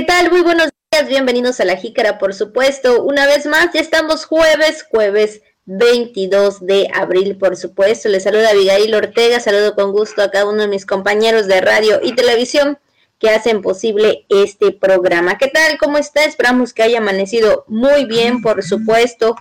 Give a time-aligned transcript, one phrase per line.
[0.00, 0.30] ¿Qué tal?
[0.30, 3.04] Muy buenos días, bienvenidos a la Jícara, por supuesto.
[3.04, 8.08] Una vez más, ya estamos jueves, jueves 22 de abril, por supuesto.
[8.08, 12.00] Les saluda Abigail Ortega, saludo con gusto a cada uno de mis compañeros de radio
[12.02, 12.78] y televisión
[13.18, 15.36] que hacen posible este programa.
[15.36, 15.76] ¿Qué tal?
[15.76, 16.24] ¿Cómo está?
[16.24, 19.36] Esperamos que haya amanecido muy bien, por supuesto,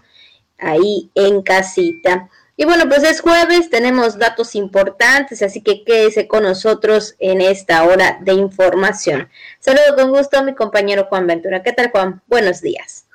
[0.57, 2.29] ahí en casita.
[2.61, 7.85] Y bueno, pues es jueves, tenemos datos importantes, así que quédese con nosotros en esta
[7.85, 9.29] hora de información.
[9.61, 11.63] Saludo con gusto a mi compañero Juan Ventura.
[11.63, 12.21] ¿Qué tal, Juan?
[12.27, 13.05] Buenos días.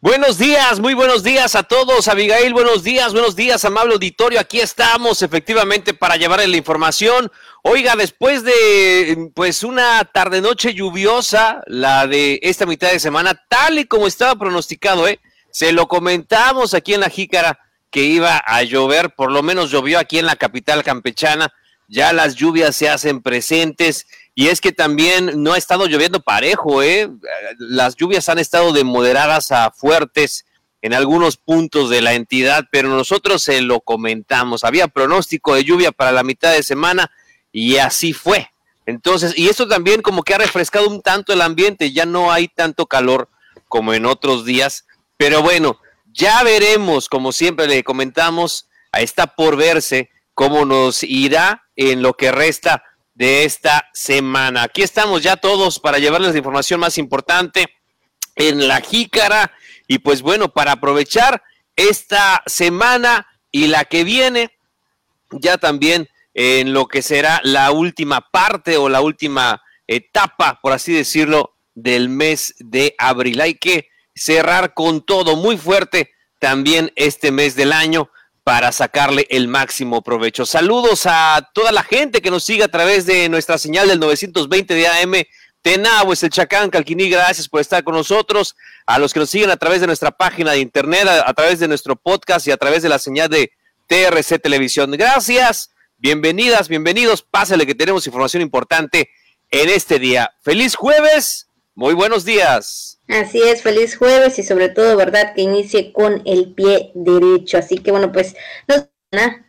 [0.00, 2.08] Buenos días, muy buenos días a todos.
[2.08, 4.40] Abigail, buenos días, buenos días, amable auditorio.
[4.40, 7.30] Aquí estamos efectivamente para llevarle la información.
[7.60, 13.78] Oiga, después de pues una tarde noche lluviosa, la de esta mitad de semana, tal
[13.78, 15.20] y como estaba pronosticado, ¿eh?
[15.50, 17.60] Se lo comentamos aquí en la Jícara
[17.94, 21.54] que iba a llover, por lo menos llovió aquí en la capital campechana,
[21.86, 26.82] ya las lluvias se hacen presentes y es que también no ha estado lloviendo parejo,
[26.82, 27.08] ¿eh?
[27.56, 30.44] las lluvias han estado de moderadas a fuertes
[30.82, 35.92] en algunos puntos de la entidad, pero nosotros se lo comentamos, había pronóstico de lluvia
[35.92, 37.12] para la mitad de semana
[37.52, 38.50] y así fue.
[38.86, 42.48] Entonces, y esto también como que ha refrescado un tanto el ambiente, ya no hay
[42.48, 43.28] tanto calor
[43.68, 44.84] como en otros días,
[45.16, 45.78] pero bueno,
[46.14, 52.30] ya veremos, como siempre le comentamos, está por verse cómo nos irá en lo que
[52.30, 52.84] resta
[53.14, 54.62] de esta semana.
[54.62, 57.66] Aquí estamos ya todos para llevarles la información más importante
[58.36, 59.52] en la jícara
[59.88, 61.42] y pues bueno, para aprovechar
[61.74, 64.56] esta semana y la que viene,
[65.32, 70.92] ya también en lo que será la última parte o la última etapa, por así
[70.92, 73.40] decirlo, del mes de abril.
[73.40, 78.10] Hay que cerrar con todo muy fuerte también este mes del año
[78.44, 80.44] para sacarle el máximo provecho.
[80.44, 84.74] Saludos a toda la gente que nos sigue a través de nuestra señal del 920
[84.74, 85.14] de AM.
[85.62, 88.54] Tenabo es el Chacán, Calquiní, gracias por estar con nosotros.
[88.84, 91.58] A los que nos siguen a través de nuestra página de internet, a, a través
[91.58, 93.50] de nuestro podcast y a través de la señal de
[93.86, 94.90] TRC Televisión.
[94.90, 97.22] Gracias, bienvenidas, bienvenidos.
[97.22, 99.08] Pásale que tenemos información importante
[99.50, 100.34] en este día.
[100.42, 102.98] Feliz jueves muy buenos días.
[103.08, 105.34] Así es, feliz jueves y sobre todo, ¿verdad?
[105.34, 107.58] Que inicie con el pie derecho.
[107.58, 108.34] Así que bueno, pues
[108.68, 108.88] nos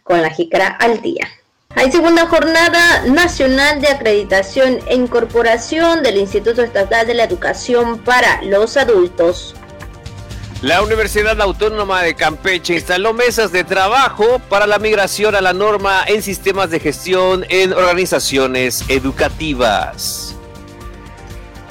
[0.03, 1.27] con la jícara al día.
[1.75, 8.41] Hay segunda jornada nacional de acreditación e incorporación del Instituto Estatal de la Educación para
[8.43, 9.55] los Adultos.
[10.61, 16.05] La Universidad Autónoma de Campeche instaló mesas de trabajo para la migración a la norma
[16.07, 20.34] en sistemas de gestión en organizaciones educativas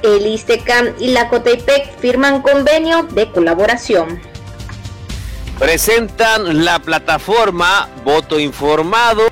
[0.05, 4.21] el ISTECAM y la COTEIPEC firman convenio de colaboración.
[5.59, 9.23] Presentan la plataforma Voto Informado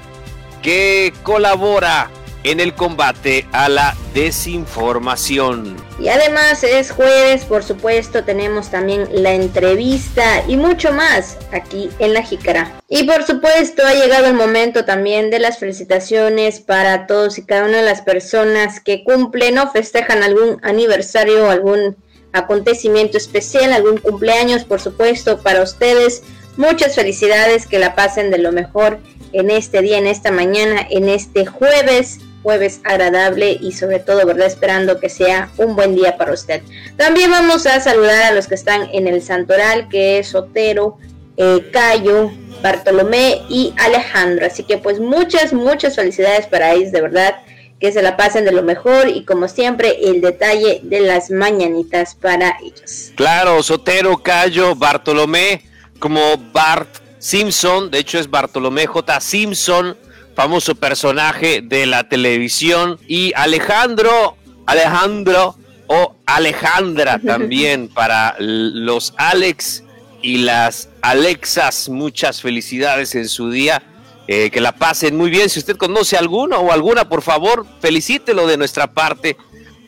[0.63, 2.11] que colabora
[2.45, 5.77] en el combate a la desinformación.
[5.99, 12.15] Y además es jueves, por supuesto, tenemos también la entrevista y mucho más aquí en
[12.15, 12.81] La Jícara.
[12.89, 17.67] Y por supuesto ha llegado el momento también de las felicitaciones para todos y cada
[17.67, 21.97] una de las personas que cumplen o festejan algún aniversario algún
[22.33, 26.23] acontecimiento especial, algún cumpleaños, por supuesto, para ustedes.
[26.57, 28.99] Muchas felicidades, que la pasen de lo mejor
[29.33, 34.47] en este día, en esta mañana, en este jueves jueves agradable y sobre todo, ¿verdad?
[34.47, 36.63] Esperando que sea un buen día para usted.
[36.97, 40.99] También vamos a saludar a los que están en el Santoral, que es Sotero,
[41.37, 42.31] eh, Cayo,
[42.63, 44.47] Bartolomé y Alejandro.
[44.47, 47.37] Así que pues muchas, muchas felicidades para ellos, de verdad.
[47.81, 52.15] Que se la pasen de lo mejor y como siempre el detalle de las mañanitas
[52.15, 53.11] para ellos.
[53.17, 55.65] Claro, Sotero, Cayo, Bartolomé,
[55.99, 56.21] como
[56.53, 59.21] Bart Simpson, de hecho es Bartolomé J.
[59.21, 59.97] Simpson,
[60.35, 65.57] famoso personaje de la televisión, y Alejandro, Alejandro
[65.87, 69.85] o Alejandra también para los Alex
[70.23, 71.89] y las Alexas.
[71.89, 73.83] Muchas felicidades en su día.
[74.29, 75.51] Eh, que la pasen muy bien.
[75.51, 79.37] Si usted conoce alguno o alguna, por favor, felicítelo de nuestra parte.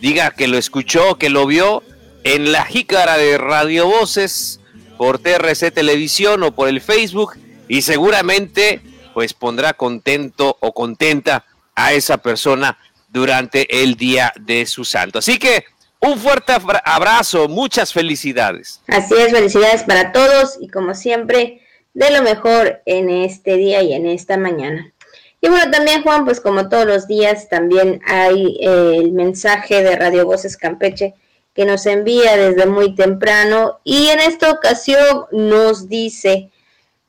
[0.00, 1.82] Diga que lo escuchó, que lo vio
[2.24, 4.60] en la jícara de Radio Voces
[4.98, 7.34] por TRC Televisión o por el Facebook
[7.68, 8.82] y seguramente
[9.14, 12.76] pues pondrá contento o contenta a esa persona
[13.08, 15.20] durante el día de su santo.
[15.20, 15.64] Así que
[16.00, 16.52] un fuerte
[16.84, 18.82] abrazo, muchas felicidades.
[18.88, 21.62] Así es, felicidades para todos y como siempre,
[21.94, 24.92] de lo mejor en este día y en esta mañana.
[25.40, 29.96] Y bueno, también Juan, pues como todos los días, también hay eh, el mensaje de
[29.96, 31.14] Radio Voces Campeche
[31.54, 36.50] que nos envía desde muy temprano y en esta ocasión nos dice,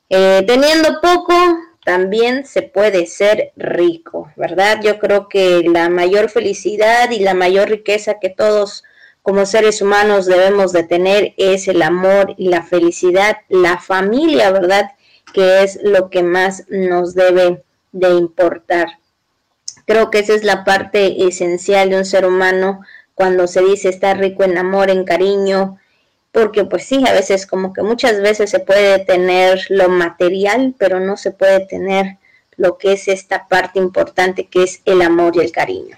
[0.08, 1.34] eh, teniendo poco,
[1.86, 4.80] también se puede ser rico, ¿verdad?
[4.82, 8.82] Yo creo que la mayor felicidad y la mayor riqueza que todos
[9.22, 14.90] como seres humanos debemos de tener es el amor y la felicidad, la familia, ¿verdad?
[15.32, 17.62] Que es lo que más nos debe
[17.92, 18.98] de importar.
[19.86, 22.80] Creo que esa es la parte esencial de un ser humano
[23.14, 25.78] cuando se dice estar rico en amor, en cariño,
[26.36, 31.00] porque pues sí, a veces como que muchas veces se puede tener lo material, pero
[31.00, 32.18] no se puede tener
[32.58, 35.96] lo que es esta parte importante que es el amor y el cariño.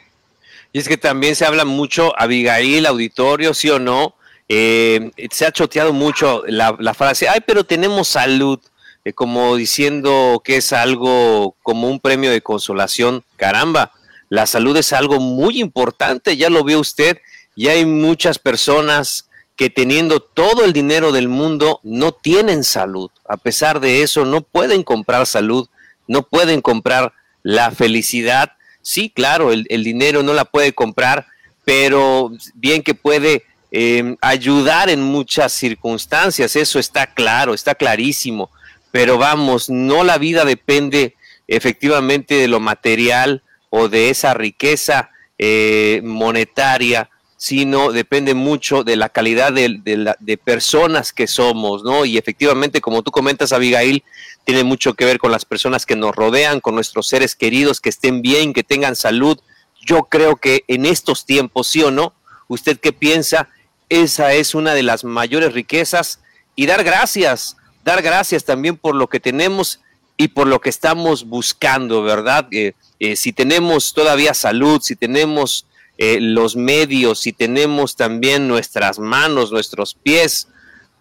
[0.73, 4.15] Y es que también se habla mucho, Abigail, auditorio, sí o no,
[4.49, 8.61] eh, se ha choteado mucho la, frase, ay, pero tenemos salud,
[9.05, 13.25] eh, como diciendo que es algo como un premio de consolación.
[13.35, 13.91] Caramba,
[14.29, 17.19] la salud es algo muy importante, ya lo vio usted,
[17.57, 19.28] y hay muchas personas
[19.59, 23.11] que teniendo todo el dinero del mundo no tienen salud.
[23.29, 25.69] A pesar de eso, no pueden comprar salud,
[26.07, 27.13] no pueden comprar
[27.43, 28.53] la felicidad.
[28.83, 31.27] Sí, claro, el, dinero no la puede comprar,
[31.65, 38.51] pero bien que puede em, ayudar en muchas circunstancias, eso está claro, está clarísimo,
[38.93, 41.17] pero vamos, no la vida depende
[41.49, 49.09] efectivamente de lo material o de esa riqueza eh, monetaria, sino depende mucho de la
[49.09, 49.81] calidad de,
[50.19, 52.05] de, personas que somos, ¿no?
[52.05, 54.03] Y efectivamente, como tú comentas, Abigail,
[54.45, 57.91] tiene mucho que ver con las personas que nos rodean, con nuestros seres queridos, que
[57.91, 59.39] estén bien, que tengan salud.
[59.87, 62.13] Yo creo que en estos tiempos, sí o no,
[62.49, 63.49] ¿usted qué piensa?
[63.89, 66.19] Esa es una de las mayores riquezas
[66.57, 69.79] y dar gracias, dar gracias también por lo que tenemos
[70.17, 72.49] y por lo que estamos buscando, ¿verdad?
[72.51, 75.68] Eh, eh, si tenemos todavía salud, si tenemos
[75.99, 80.47] eh, los medios, si tenemos también nuestras manos, nuestros pies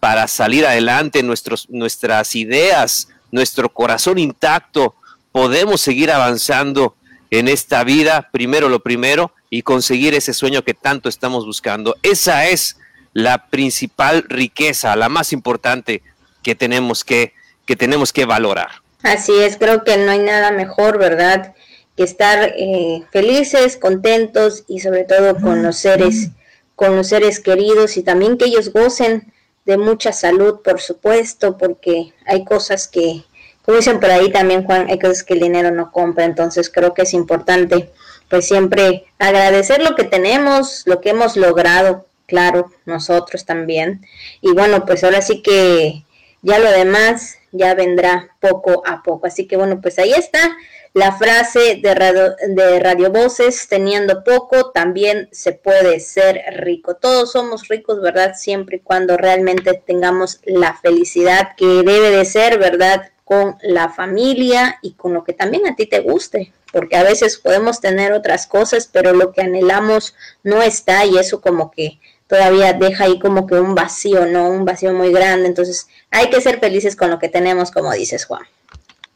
[0.00, 4.96] para salir adelante, nuestros, nuestras ideas, nuestro corazón intacto,
[5.32, 6.96] podemos seguir avanzando
[7.30, 11.96] en esta vida, primero lo primero, y conseguir ese sueño que tanto estamos buscando.
[12.02, 12.76] Esa es
[13.12, 16.02] la principal riqueza, la más importante
[16.42, 17.34] que tenemos que,
[17.66, 18.82] que tenemos que valorar.
[19.02, 21.54] Así es, creo que no hay nada mejor, ¿verdad?
[21.98, 26.30] Que estar eh, felices, contentos y sobre todo con los seres,
[26.76, 29.32] con los seres queridos y también que ellos gocen
[29.64, 33.24] de mucha salud, por supuesto, porque hay cosas que,
[33.62, 36.94] como dicen por ahí también, Juan, hay cosas que el dinero no compra, entonces creo
[36.94, 37.90] que es importante
[38.28, 44.06] pues siempre agradecer lo que tenemos, lo que hemos logrado, claro, nosotros también.
[44.40, 46.04] Y bueno, pues ahora sí que
[46.42, 49.26] ya lo demás ya vendrá poco a poco.
[49.26, 50.56] Así que bueno, pues ahí está
[50.98, 56.96] la frase de radio, de radio Voces, teniendo poco, también se puede ser rico.
[56.96, 58.34] Todos somos ricos, ¿verdad?
[58.36, 63.10] Siempre y cuando realmente tengamos la felicidad que debe de ser, ¿verdad?
[63.24, 67.38] Con la familia y con lo que también a ti te guste, porque a veces
[67.38, 72.72] podemos tener otras cosas, pero lo que anhelamos no está y eso como que todavía
[72.72, 74.48] deja ahí como que un vacío, ¿no?
[74.48, 75.46] Un vacío muy grande.
[75.46, 78.42] Entonces hay que ser felices con lo que tenemos, como dices, Juan.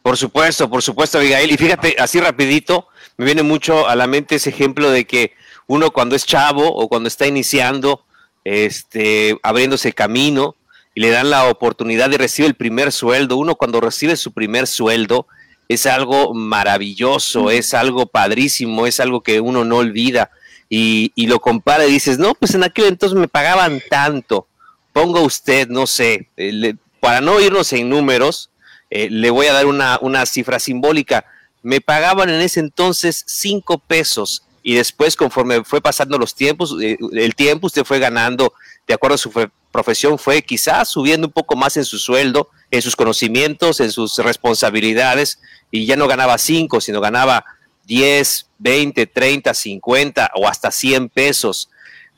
[0.03, 1.51] Por supuesto, por supuesto, Abigail.
[1.51, 5.33] Y fíjate, así rapidito, me viene mucho a la mente ese ejemplo de que
[5.67, 8.05] uno cuando es chavo o cuando está iniciando,
[8.45, 10.57] este, abriéndose camino
[10.95, 14.67] y le dan la oportunidad de recibir el primer sueldo, uno cuando recibe su primer
[14.67, 15.27] sueldo
[15.69, 20.31] es algo maravilloso, es algo padrísimo, es algo que uno no olvida
[20.69, 24.49] y, y lo compara y dices, no, pues en aquel entonces me pagaban tanto.
[24.93, 28.51] Ponga usted, no sé, eh, para no irnos en números,
[28.95, 31.25] eh, le voy a dar una, cifra simbólica.
[31.63, 36.99] Me pagaban en ese entonces cinco pesos y después conforme fue pasando los tiempos, eh,
[37.13, 38.53] el tiempo usted fue ganando,
[38.87, 39.33] de acuerdo a su
[39.71, 44.19] profesión, fue quizás subiendo un poco más en su sueldo, en sus conocimientos, en sus
[44.19, 45.39] responsabilidades
[45.71, 47.47] y ya no ganaba cinco, sino ganaba
[47.87, 51.71] 10, 20, 30, 50 o hasta 100 pesos.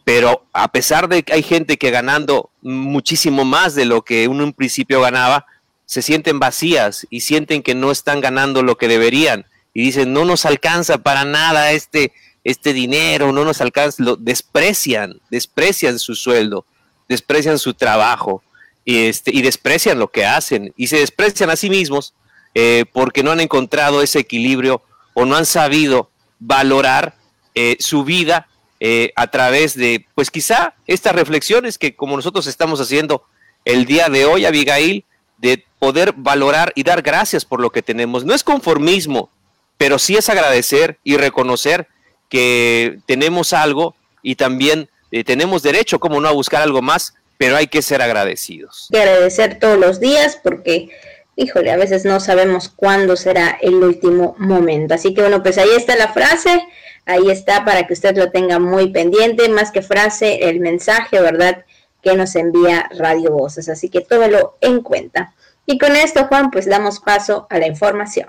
[0.02, 4.42] Pero a pesar de que hay gente que ganando muchísimo más de lo que uno
[4.42, 5.46] en principio ganaba,
[5.86, 9.46] se sienten vacías y sienten que no están ganando lo que deberían.
[9.72, 12.12] Y dicen no nos alcanza para nada este
[12.44, 16.66] este dinero, no nos alcanza, lo desprecian, desprecian su sueldo,
[17.08, 18.42] desprecian su trabajo
[18.84, 22.12] y, este, y desprecian lo que hacen y se desprecian a sí mismos
[22.54, 24.82] eh, porque no han encontrado ese equilibrio
[25.14, 27.16] o no han sabido valorar
[27.54, 28.48] eh, su vida
[28.78, 33.24] eh, a través de, pues quizá estas reflexiones que como nosotros estamos haciendo
[33.64, 35.04] el día de hoy, Abigail,
[35.38, 38.24] de poder valorar y dar gracias por lo que tenemos.
[38.24, 39.30] No es conformismo,
[39.76, 41.88] pero sí es agradecer y reconocer
[42.28, 47.56] que tenemos algo y también eh, tenemos derecho, como no, a buscar algo más, pero
[47.56, 48.88] hay que ser agradecidos.
[48.90, 50.88] Y agradecer todos los días porque,
[51.36, 54.94] híjole, a veces no sabemos cuándo será el último momento.
[54.94, 56.66] Así que bueno, pues ahí está la frase.
[57.06, 61.64] ahí está para que usted lo tenga muy pendiente, más que frase, el mensaje, ¿verdad?
[62.04, 63.68] Que nos envía Radio Voces.
[63.68, 65.34] Así que tómelo en cuenta.
[65.66, 68.28] Y con esto, Juan, pues damos paso a la información.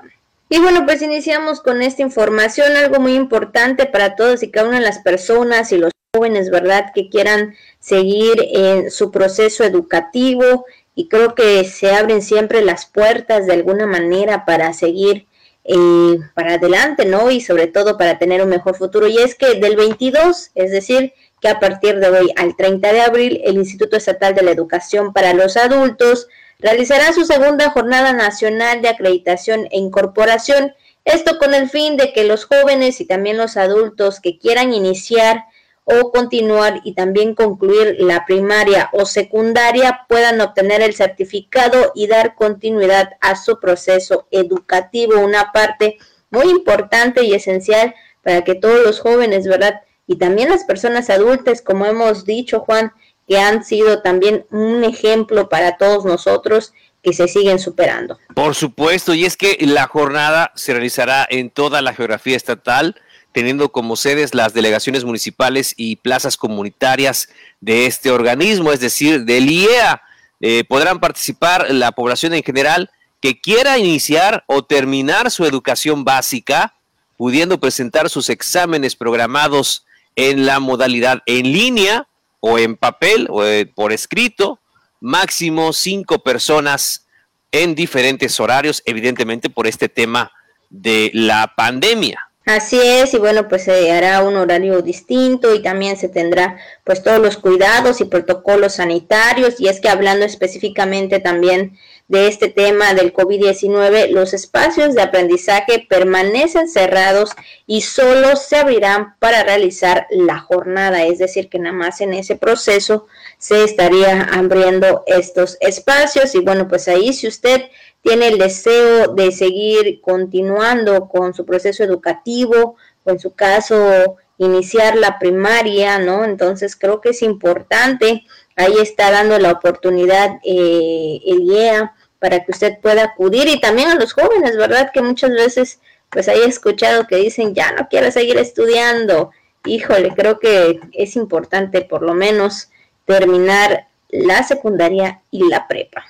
[0.50, 4.79] Y bueno, pues iniciamos con esta información, algo muy importante para todos y cada una
[4.79, 6.91] de las personas y los jóvenes, ¿verdad?
[6.94, 13.48] Que quieran seguir en su proceso educativo y creo que se abren siempre las puertas
[13.48, 15.27] de alguna manera para seguir
[15.65, 17.32] eh, para adelante, ¿no?
[17.32, 19.08] Y sobre todo para tener un mejor futuro.
[19.08, 23.01] Y es que del 22, es decir, que a partir de hoy al 30 de
[23.01, 26.27] abril, el Instituto Estatal de la Educación para los Adultos
[26.60, 30.74] realizará su segunda jornada nacional de acreditación e incorporación.
[31.04, 35.46] Esto con el fin de que los jóvenes y también los adultos que quieran iniciar
[35.84, 42.34] o continuar y también concluir la primaria o secundaria puedan obtener el certificado y dar
[42.34, 45.98] continuidad a su proceso educativo, una parte
[46.32, 49.82] muy importante y esencial para que todos los jóvenes, ¿verdad?
[50.08, 52.92] Y también las personas adultas, como hemos dicho, Juan,
[53.28, 58.18] que han sido también un ejemplo para todos nosotros que se siguen superando.
[58.34, 62.96] Por supuesto, y es que la jornada se realizará en toda la geografía estatal
[63.36, 67.28] teniendo como sedes las delegaciones municipales y plazas comunitarias
[67.60, 70.02] de este organismo, es decir, del IEA.
[70.40, 76.76] Eh, podrán participar la población en general que quiera iniciar o terminar su educación básica,
[77.18, 82.07] pudiendo presentar sus exámenes programados en la modalidad en línea
[82.39, 84.60] o en papel o eh, por escrito,
[85.00, 87.07] máximo cinco personas
[87.51, 90.31] en diferentes horarios, evidentemente por este tema
[90.69, 92.19] de la pandemia.
[92.45, 97.01] Así es, y bueno, pues se hará un horario distinto y también se tendrá pues
[97.01, 101.75] todos los cuidados y protocolos sanitarios y es que hablando específicamente también
[102.08, 107.32] de este tema del COVID-19, los espacios de aprendizaje permanecen cerrados
[107.66, 112.36] y solo se abrirán para realizar la jornada, es decir, que nada más en ese
[112.36, 113.08] proceso
[113.40, 117.64] se estaría abriendo estos espacios y bueno, pues ahí si usted
[118.02, 124.96] tiene el deseo de seguir continuando con su proceso educativo o en su caso iniciar
[124.96, 126.24] la primaria, ¿no?
[126.24, 128.24] Entonces creo que es importante,
[128.56, 133.90] ahí está dando la oportunidad eh, el IEA para que usted pueda acudir y también
[133.90, 134.92] a los jóvenes, ¿verdad?
[134.94, 139.32] Que muchas veces pues he escuchado que dicen, ya no quiero seguir estudiando.
[139.66, 142.70] Híjole, creo que es importante por lo menos
[143.06, 146.06] terminar la secundaria y la prepa.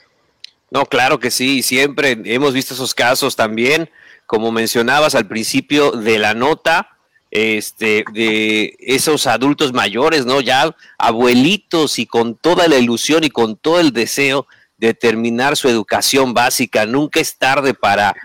[0.69, 3.89] No, claro que sí, siempre hemos visto esos casos también,
[4.25, 6.94] como mencionabas al principio de la nota,
[7.31, 10.41] este, de esos adultos mayores, ¿no?
[10.41, 15.67] Ya abuelitos y con toda la ilusión y con todo el deseo de terminar su
[15.67, 16.85] educación básica.
[16.85, 18.15] Nunca es tarde para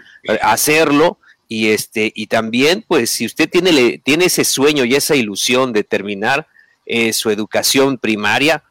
[0.42, 1.18] hacerlo.
[1.48, 5.82] Y este, y también, pues, si usted tiene, tiene ese sueño y esa ilusión de
[5.82, 6.46] terminar
[6.86, 8.62] eh, su educación primaria,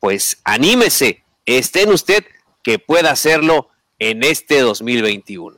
[0.00, 2.24] pues anímese, esté en usted
[2.62, 5.56] que pueda hacerlo en este 2021.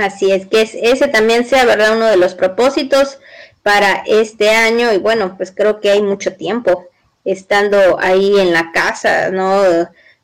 [0.00, 1.96] Así es, que ese también sea, ¿verdad?
[1.96, 3.18] Uno de los propósitos
[3.64, 6.86] para este año y bueno, pues creo que hay mucho tiempo
[7.24, 9.62] estando ahí en la casa, ¿no?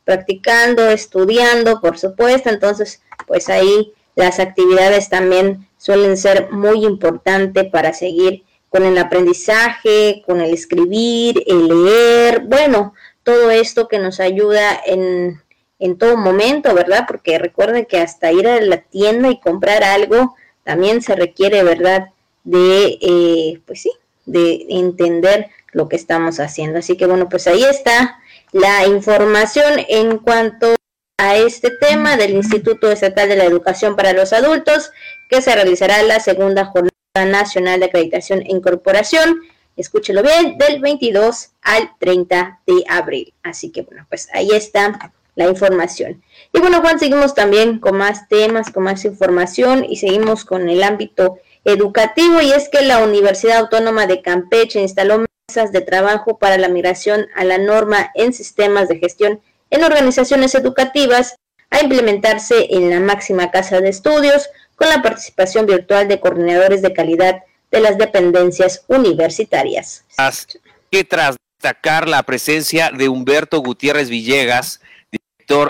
[0.04, 7.92] Practicando, estudiando, por supuesto, entonces pues ahí las actividades también suelen ser muy importantes para
[7.92, 12.94] seguir con el aprendizaje, con el escribir, el leer, bueno,
[13.24, 15.40] todo esto que nos ayuda en
[15.80, 17.06] en todo momento, ¿verdad?
[17.08, 22.10] Porque recuerden que hasta ir a la tienda y comprar algo también se requiere, ¿verdad?
[22.44, 23.92] De, eh, pues sí,
[24.26, 26.78] de entender lo que estamos haciendo.
[26.78, 28.18] Así que bueno, pues ahí está
[28.52, 30.74] la información en cuanto
[31.18, 34.90] a este tema del Instituto Estatal de la Educación para los Adultos,
[35.28, 39.40] que se realizará la segunda jornada nacional de acreditación e incorporación.
[39.76, 43.34] Escúchelo bien, del 22 al 30 de abril.
[43.42, 46.22] Así que bueno, pues ahí está la información.
[46.52, 50.82] Y bueno, Juan, seguimos también con más temas, con más información y seguimos con el
[50.82, 56.58] ámbito educativo y es que la Universidad Autónoma de Campeche instaló mesas de trabajo para
[56.58, 59.40] la migración a la norma en sistemas de gestión
[59.70, 61.36] en organizaciones educativas
[61.70, 66.92] a implementarse en la máxima casa de estudios con la participación virtual de coordinadores de
[66.92, 70.04] calidad de las dependencias universitarias.
[70.90, 74.80] Que tras destacar la presencia de Humberto Gutiérrez Villegas,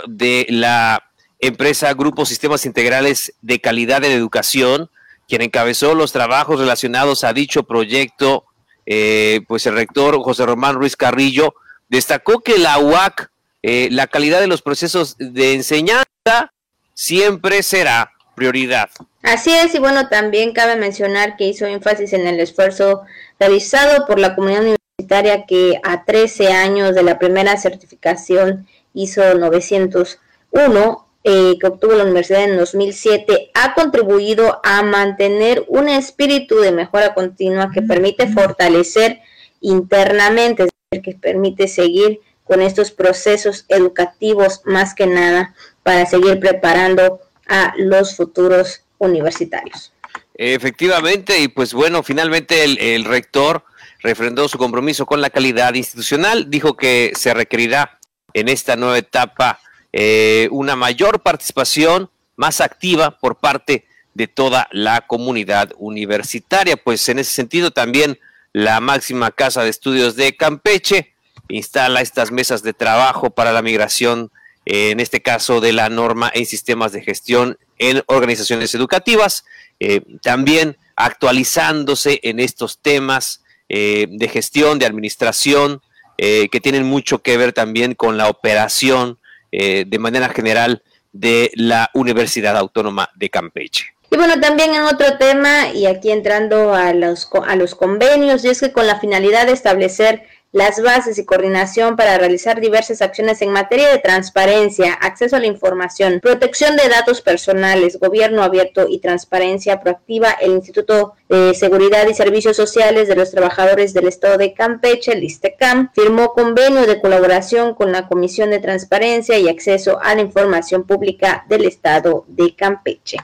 [0.07, 4.91] de la empresa Grupo Sistemas Integrales de Calidad en Educación,
[5.31, 8.45] quien encabezó los trabajos relacionados a dicho proyecto,
[8.85, 11.55] eh, pues el rector José Román Ruiz Carrillo
[11.89, 13.31] destacó que la UAC,
[13.63, 16.53] eh, la calidad de los procesos de enseñanza
[16.95, 18.91] siempre será prioridad.
[19.23, 23.03] Así es, y bueno, también cabe mencionar que hizo énfasis en el esfuerzo
[23.39, 31.07] realizado por la comunidad universitaria que a 13 años de la primera certificación ISO 901
[31.23, 37.13] eh, que obtuvo la universidad en 2007 ha contribuido a mantener un espíritu de mejora
[37.15, 39.21] continua que permite fortalecer
[39.61, 46.41] internamente, es decir, que permite seguir con estos procesos educativos más que nada para seguir
[46.41, 49.93] preparando a los futuros universitarios.
[50.35, 53.63] Efectivamente, y pues bueno, finalmente el, rector
[53.99, 57.99] refrendó su compromiso con la calidad institucional, dijo que se requerirá
[58.33, 59.61] en esta nueva etapa
[59.93, 66.77] eh, una mayor participación más activa por parte de toda la comunidad universitaria.
[66.77, 68.19] Pues en ese sentido también
[68.53, 71.13] la máxima casa de estudios de Campeche
[71.49, 74.31] instala estas mesas de trabajo para la migración,
[74.67, 79.45] eh, en este caso de la norma en sistemas de gestión en organizaciones educativas,
[79.79, 85.83] eh, también actualizándose en estos temas eh, de gestión, de administración,
[86.23, 89.19] que tienen mucho que ver también con la operación
[89.53, 93.95] de manera general de la Universidad Autónoma de Campeche.
[94.13, 98.49] Y bueno, también en otro tema, y aquí entrando a los, a los convenios, y
[98.49, 103.41] es que con la finalidad de establecer las bases y coordinación para realizar diversas acciones
[103.43, 108.99] en materia de transparencia, acceso a la información, protección de datos personales, gobierno abierto y
[108.99, 114.53] transparencia proactiva, el Instituto de Seguridad y Servicios Sociales de los Trabajadores del Estado de
[114.53, 120.17] Campeche, el ISTECAM, firmó convenio de colaboración con la Comisión de Transparencia y Acceso a
[120.17, 123.19] la Información Pública del Estado de Campeche.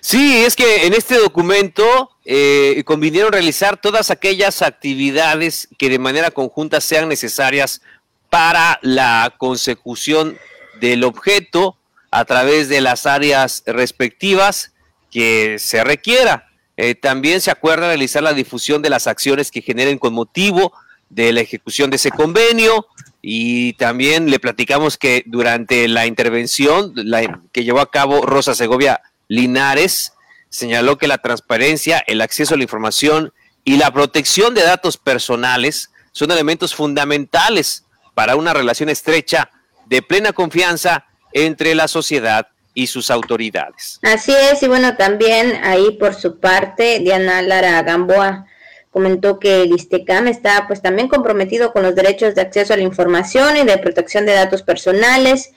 [0.00, 6.30] Sí, es que en este documento eh, convinieron realizar todas aquellas actividades que de manera
[6.30, 7.80] conjunta sean necesarias
[8.28, 10.36] para la consecución
[10.78, 11.78] del objeto
[12.10, 14.74] a través de las áreas respectivas
[15.10, 16.50] que se requiera.
[16.76, 20.74] Eh, también se acuerda realizar la difusión de las acciones que generen con motivo
[21.08, 22.88] de la ejecución de ese convenio
[23.22, 26.92] y también le platicamos que durante la intervención
[27.52, 30.12] que llevó a cabo Rosa Segovia Linares,
[30.50, 33.32] señaló que la transparencia, el acceso a la información
[33.64, 37.84] y la protección de datos personales son elementos fundamentales
[38.14, 39.50] para una relación estrecha
[39.86, 43.98] de plena confianza entre la sociedad y sus autoridades.
[44.02, 48.46] Así es, y bueno, también ahí por su parte, Diana Lara Gamboa
[48.90, 52.82] comentó que el ISTECAM está pues también comprometido con los derechos de acceso a la
[52.82, 55.52] información y de protección de datos personales,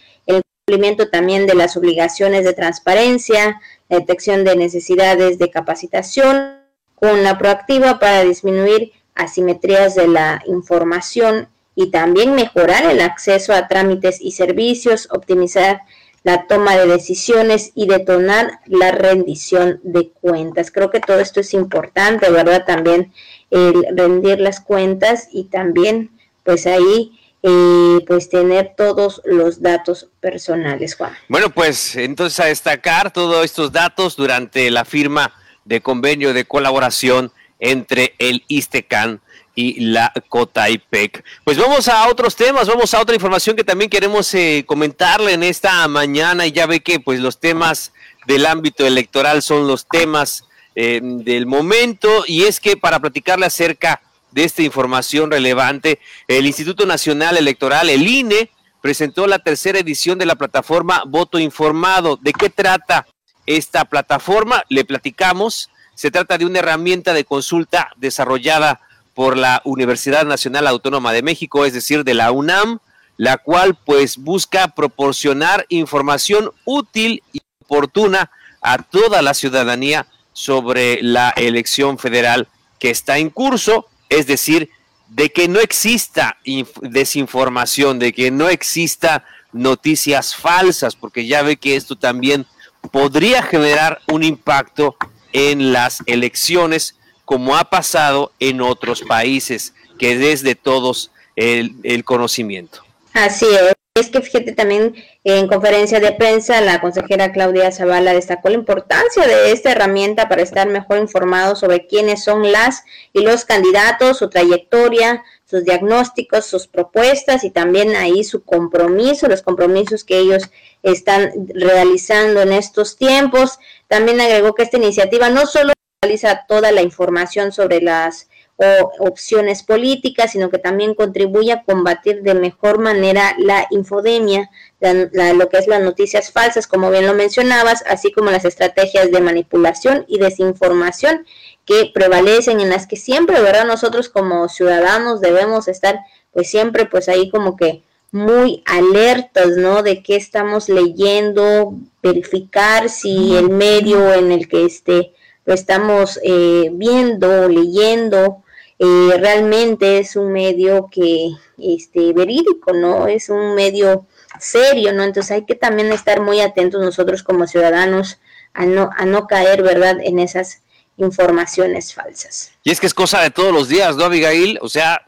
[0.71, 6.61] cumplimiento también de las obligaciones de transparencia, detección de necesidades de capacitación,
[6.95, 13.67] con la proactiva para disminuir asimetrías de la información y también mejorar el acceso a
[13.67, 15.81] trámites y servicios, optimizar
[16.23, 20.71] la toma de decisiones y detonar la rendición de cuentas.
[20.71, 22.63] Creo que todo esto es importante, ¿verdad?
[22.65, 23.11] También
[23.49, 26.11] el rendir las cuentas y también
[26.45, 27.11] pues ahí
[27.43, 31.13] eh, pues tener todos los datos personales, Juan.
[31.27, 35.33] Bueno, pues entonces a destacar todos estos datos durante la firma
[35.65, 39.21] de convenio de colaboración entre el ISTECAN
[39.55, 41.23] y la COTAIPEC.
[41.43, 45.43] Pues vamos a otros temas, vamos a otra información que también queremos eh, comentarle en
[45.43, 47.91] esta mañana y ya ve que pues los temas
[48.27, 54.01] del ámbito electoral son los temas eh, del momento y es que para platicarle acerca
[54.31, 58.49] de esta información relevante, el Instituto Nacional Electoral, el INE,
[58.81, 62.17] presentó la tercera edición de la plataforma Voto Informado.
[62.17, 63.05] ¿De qué trata
[63.45, 64.63] esta plataforma?
[64.69, 65.69] Le platicamos.
[65.93, 68.81] Se trata de una herramienta de consulta desarrollada
[69.13, 72.79] por la Universidad Nacional Autónoma de México, es decir, de la UNAM,
[73.17, 81.29] la cual pues busca proporcionar información útil y oportuna a toda la ciudadanía sobre la
[81.31, 82.47] elección federal
[82.79, 84.69] que está en curso es decir,
[85.07, 86.37] de que no exista
[86.81, 92.45] desinformación, de que no exista noticias falsas, porque ya ve que esto también
[92.91, 94.95] podría generar un impacto
[95.33, 96.95] en las elecciones,
[97.25, 102.83] como ha pasado en otros países, que desde todos el, el conocimiento.
[103.13, 103.80] Así es.
[103.93, 109.27] Es que fíjate también en conferencia de prensa la consejera Claudia Zavala destacó la importancia
[109.27, 114.29] de esta herramienta para estar mejor informados sobre quiénes son las y los candidatos, su
[114.29, 120.49] trayectoria, sus diagnósticos, sus propuestas y también ahí su compromiso, los compromisos que ellos
[120.83, 123.59] están realizando en estos tiempos.
[123.89, 128.29] También agregó que esta iniciativa no solo realiza toda la información sobre las
[128.61, 135.49] o opciones políticas, sino que también contribuye a combatir de mejor manera la infodemia, lo
[135.49, 140.05] que es las noticias falsas, como bien lo mencionabas, así como las estrategias de manipulación
[140.07, 141.25] y desinformación
[141.65, 143.65] que prevalecen, en las que siempre, ¿verdad?
[143.65, 145.99] Nosotros como ciudadanos debemos estar
[146.33, 149.83] pues siempre pues ahí como que muy alertas, ¿no?
[149.83, 155.13] De qué estamos leyendo, verificar si el medio en el que este,
[155.45, 158.43] lo estamos eh, viendo, leyendo,
[158.83, 163.05] eh, realmente es un medio que, este, verídico, ¿no?
[163.05, 164.07] Es un medio
[164.39, 165.03] serio, ¿no?
[165.03, 168.17] Entonces hay que también estar muy atentos nosotros como ciudadanos
[168.55, 170.61] a no, a no caer, ¿verdad?, en esas
[170.97, 172.53] informaciones falsas.
[172.63, 174.57] Y es que es cosa de todos los días, ¿no, Abigail?
[174.63, 175.05] O sea,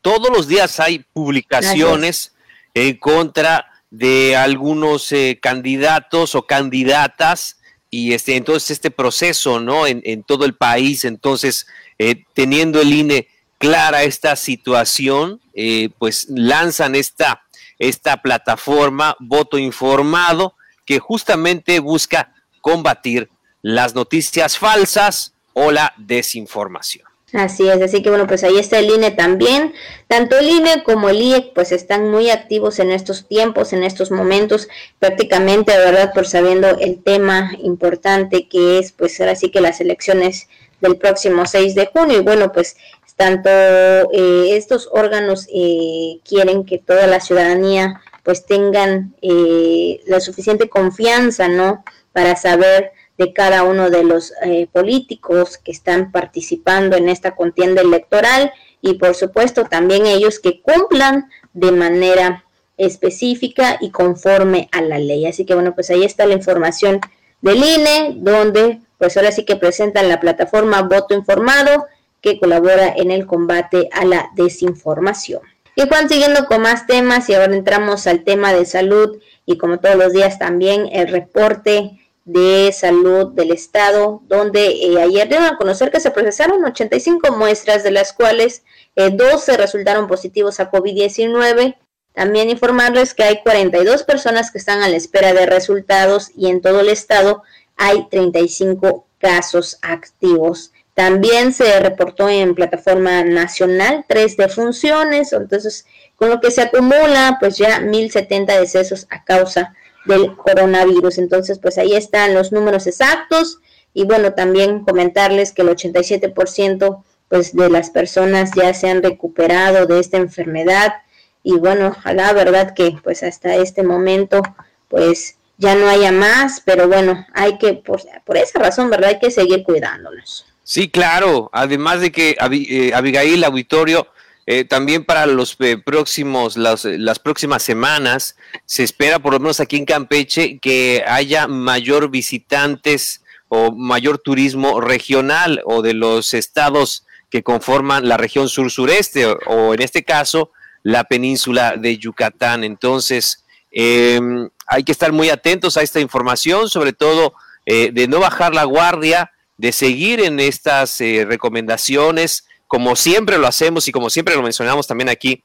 [0.00, 2.32] todos los días hay publicaciones
[2.74, 7.58] en contra de algunos eh, candidatos o candidatas
[7.94, 9.86] y este entonces este proceso, ¿no?
[9.86, 13.28] En, todo el país, entonces eh, teniendo el INE
[13.58, 17.44] clara esta situación, eh, pues lanzan esta
[17.78, 20.54] esta plataforma Voto Informado
[20.84, 23.30] que justamente busca combatir
[23.62, 27.06] las noticias falsas o la desinformación.
[27.32, 29.74] Así es, así que bueno, pues ahí está el INE también.
[30.06, 34.12] Tanto el INE como el IEC pues están muy activos en estos tiempos, en estos
[34.12, 34.68] momentos,
[35.00, 39.80] prácticamente, de verdad, por sabiendo el tema importante que es pues ahora sí que las
[39.80, 40.48] elecciones
[40.84, 42.18] del próximo 6 de junio.
[42.18, 42.76] Y bueno, pues
[43.16, 50.68] tanto eh, estos órganos eh, quieren que toda la ciudadanía pues tengan eh, la suficiente
[50.68, 51.84] confianza, ¿no?
[52.12, 57.82] Para saber de cada uno de los eh, políticos que están participando en esta contienda
[57.82, 62.44] electoral y por supuesto también ellos que cumplan de manera
[62.76, 65.26] específica y conforme a la ley.
[65.26, 67.00] Así que bueno, pues ahí está la información
[67.40, 71.86] del INE, donde pues ahora sí que presentan la plataforma Voto Informado
[72.22, 75.42] que colabora en el combate a la desinformación.
[75.76, 79.78] Y Juan, siguiendo con más temas y ahora entramos al tema de salud y como
[79.78, 85.58] todos los días también el reporte de Salud del Estado, donde eh, ayer dieron a
[85.58, 88.62] conocer que se procesaron 85 muestras, de las cuales
[88.96, 91.76] 12 eh, resultaron positivos a COVID-19.
[92.14, 96.62] También informarles que hay 42 personas que están a la espera de resultados y en
[96.62, 97.42] todo el estado
[97.76, 100.72] hay 35 casos activos.
[100.94, 107.56] También se reportó en plataforma nacional tres defunciones, entonces con lo que se acumula, pues
[107.56, 109.74] ya 1070 decesos a causa
[110.06, 111.18] del coronavirus.
[111.18, 113.58] Entonces, pues ahí están los números exactos
[113.92, 119.86] y bueno, también comentarles que el 87% pues de las personas ya se han recuperado
[119.86, 120.94] de esta enfermedad
[121.42, 124.42] y bueno, la verdad que pues hasta este momento
[124.88, 128.00] pues ya no haya más, pero bueno, hay que por,
[128.36, 129.10] esa razón, ¿verdad?
[129.10, 130.46] Hay que seguir cuidándonos.
[130.62, 134.08] Sí, claro, además de que eh, Abigail Auditorio
[134.46, 138.36] eh, también para los eh, próximos, las, las, próximas semanas,
[138.66, 144.80] se espera, por lo menos aquí en Campeche, que haya mayor visitantes o mayor turismo
[144.80, 150.50] regional o de los estados que conforman la región sur-sureste o, en este caso
[150.82, 152.64] la península de Yucatán.
[152.64, 153.43] Entonces,
[153.74, 157.34] em, hay que estar muy atentos a esta información, sobre todo
[157.66, 163.86] eh, de no bajar la guardia, de seguir en estas recomendaciones como siempre lo hacemos
[163.86, 165.44] y como siempre lo mencionamos también aquí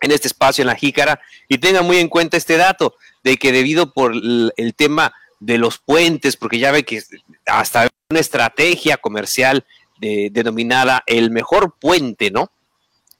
[0.00, 3.52] en este espacio en la jícara, y tengan muy en cuenta este dato de que
[3.52, 7.02] debido por el tema de los puentes, porque ya ve que
[7.46, 9.64] hasta una estrategia comercial
[10.00, 12.50] denominada el mejor puente, ¿no?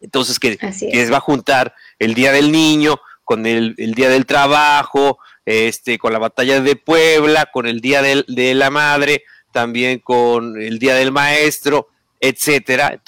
[0.00, 0.58] Entonces que,
[0.92, 6.14] les va a juntar el Día del Niño con el, Día del Trabajo, este, con
[6.14, 11.12] la batalla de Puebla, con el Día de la Madre, también con el Día del
[11.12, 12.98] Maestro, etcétera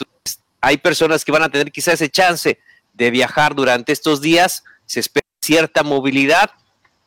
[0.61, 2.59] hay personas que van a tener quizás ese chance
[2.95, 6.51] de viajar durante estos días, se espera cierta movilidad,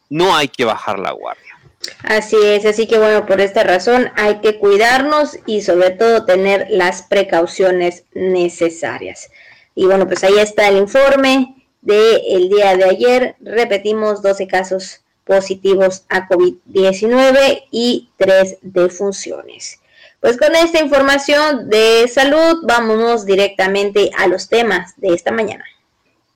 [0.10, 1.58] no hay que bajar la guardia.
[2.04, 6.68] Así es, así que bueno, por esta razón hay que cuidarnos y sobre todo tener
[6.70, 9.30] las precauciones necesarias.
[9.74, 13.36] Y bueno, pues ahí está el informe del el día de ayer.
[13.40, 19.80] Repetimos 12 casos positivos a COVID-19 y 3 defunciones.
[20.20, 25.66] Pues con esta información de salud, vámonos directamente a los temas de esta mañana.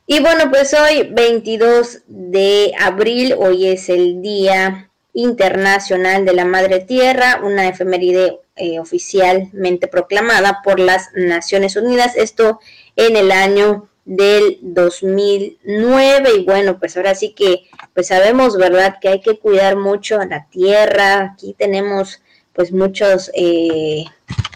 [0.08, 6.80] Y bueno, pues hoy 22 de abril, hoy es el Día Internacional de la Madre
[6.80, 12.60] Tierra, una efeméride eh, oficialmente proclamada por las Naciones Unidas, esto
[12.96, 18.98] en el año del 2009 y bueno, pues ahora sí que pues sabemos, ¿verdad?
[19.02, 22.22] Que hay que cuidar mucho a la tierra, aquí tenemos
[22.54, 24.06] pues muchos, eh,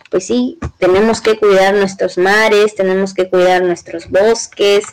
[0.10, 4.86] pues sí, tenemos que cuidar nuestros mares, tenemos que cuidar nuestros bosques,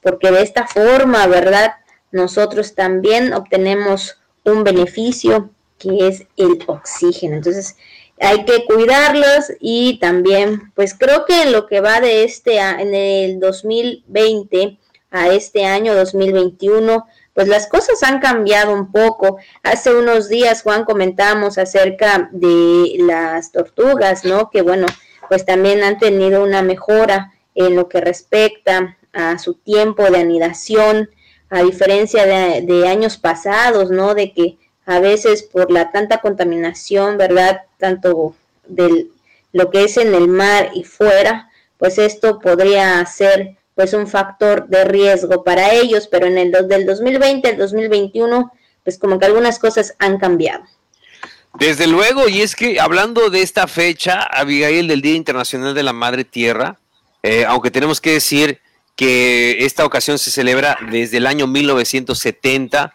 [0.00, 1.74] porque de esta forma, ¿verdad?
[2.10, 7.36] Nosotros también obtenemos un beneficio que es el oxígeno.
[7.36, 7.76] Entonces,
[8.20, 12.94] hay que cuidarlos y también, pues creo que en lo que va de este, en
[12.94, 14.78] el 2020
[15.10, 19.38] a este año 2021, pues las cosas han cambiado un poco.
[19.62, 24.50] Hace unos días, Juan, comentamos acerca de las tortugas, ¿no?
[24.50, 24.86] Que bueno,
[25.28, 31.10] pues también han tenido una mejora en lo que respecta a su tiempo de anidación,
[31.50, 34.14] a diferencia de, años pasados, ¿no?
[34.14, 37.62] De que a veces por la tanta contaminación, ¿verdad?
[37.78, 38.34] Tanto
[38.66, 39.08] de
[39.52, 44.68] lo que es en el mar y fuera, pues esto podría ser pues un factor
[44.68, 48.52] de riesgo para ellos, pero en el del 2020 al 2021,
[48.84, 50.64] pues como que algunas cosas han cambiado.
[51.58, 55.92] Desde luego, y es que hablando de esta fecha, Abigail, del Día Internacional de la
[55.92, 56.78] Madre Tierra,
[57.22, 58.60] eh, aunque tenemos que decir
[58.96, 62.94] que esta ocasión se celebra desde el año 1970,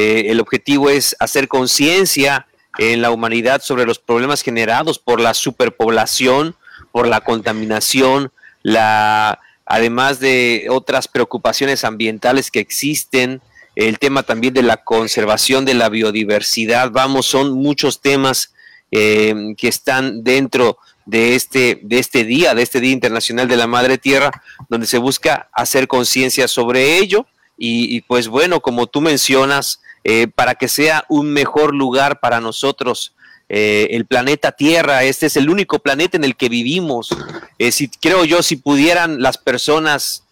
[0.00, 2.46] eh, el objetivo es hacer conciencia
[2.78, 6.54] en la humanidad sobre los problemas generados por la superpoblación,
[6.92, 8.30] por la contaminación,
[8.62, 13.42] la además de otras preocupaciones ambientales que existen,
[13.74, 18.54] el tema también de la conservación de la biodiversidad, vamos, son muchos temas
[18.92, 23.66] eh, que están dentro de este, de este día, de este Día Internacional de la
[23.66, 24.30] Madre Tierra,
[24.68, 27.26] donde se busca hacer conciencia sobre ello.
[27.60, 29.80] Y, pues bueno, como tú mencionas,
[30.10, 33.12] eh, para que sea un mejor lugar para nosotros,
[33.50, 37.10] eh, el planeta Tierra, este es el único planeta en el que vivimos.
[37.58, 40.24] Eh, si, creo yo, si pudieran las personas,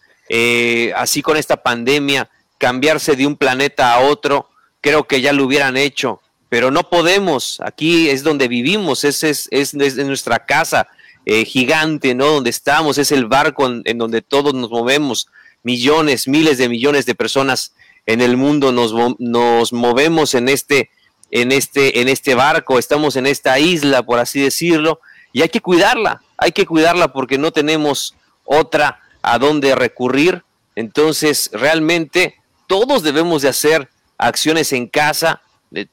[0.95, 4.49] así con esta pandemia, cambiarse de un planeta a otro,
[4.81, 7.61] creo que ya lo hubieran hecho, pero no podemos.
[7.63, 10.87] Aquí es donde vivimos, es, es, es, nuestra casa
[11.45, 12.25] gigante, ¿no?
[12.25, 15.27] Donde estamos, es el barco en, donde todos nos movemos,
[15.61, 17.73] millones, miles de millones de personas
[18.07, 20.89] en el mundo nos, nos movemos en este
[21.31, 25.01] en este, en este barco, estamos en esta isla, por así decirlo,
[25.33, 28.15] y hay que cuidarla, hay que cuidarla porque no tenemos
[28.45, 30.43] otra a dónde recurrir.
[30.75, 35.87] Entonces, realmente todos debemos de hacer acciones en casa de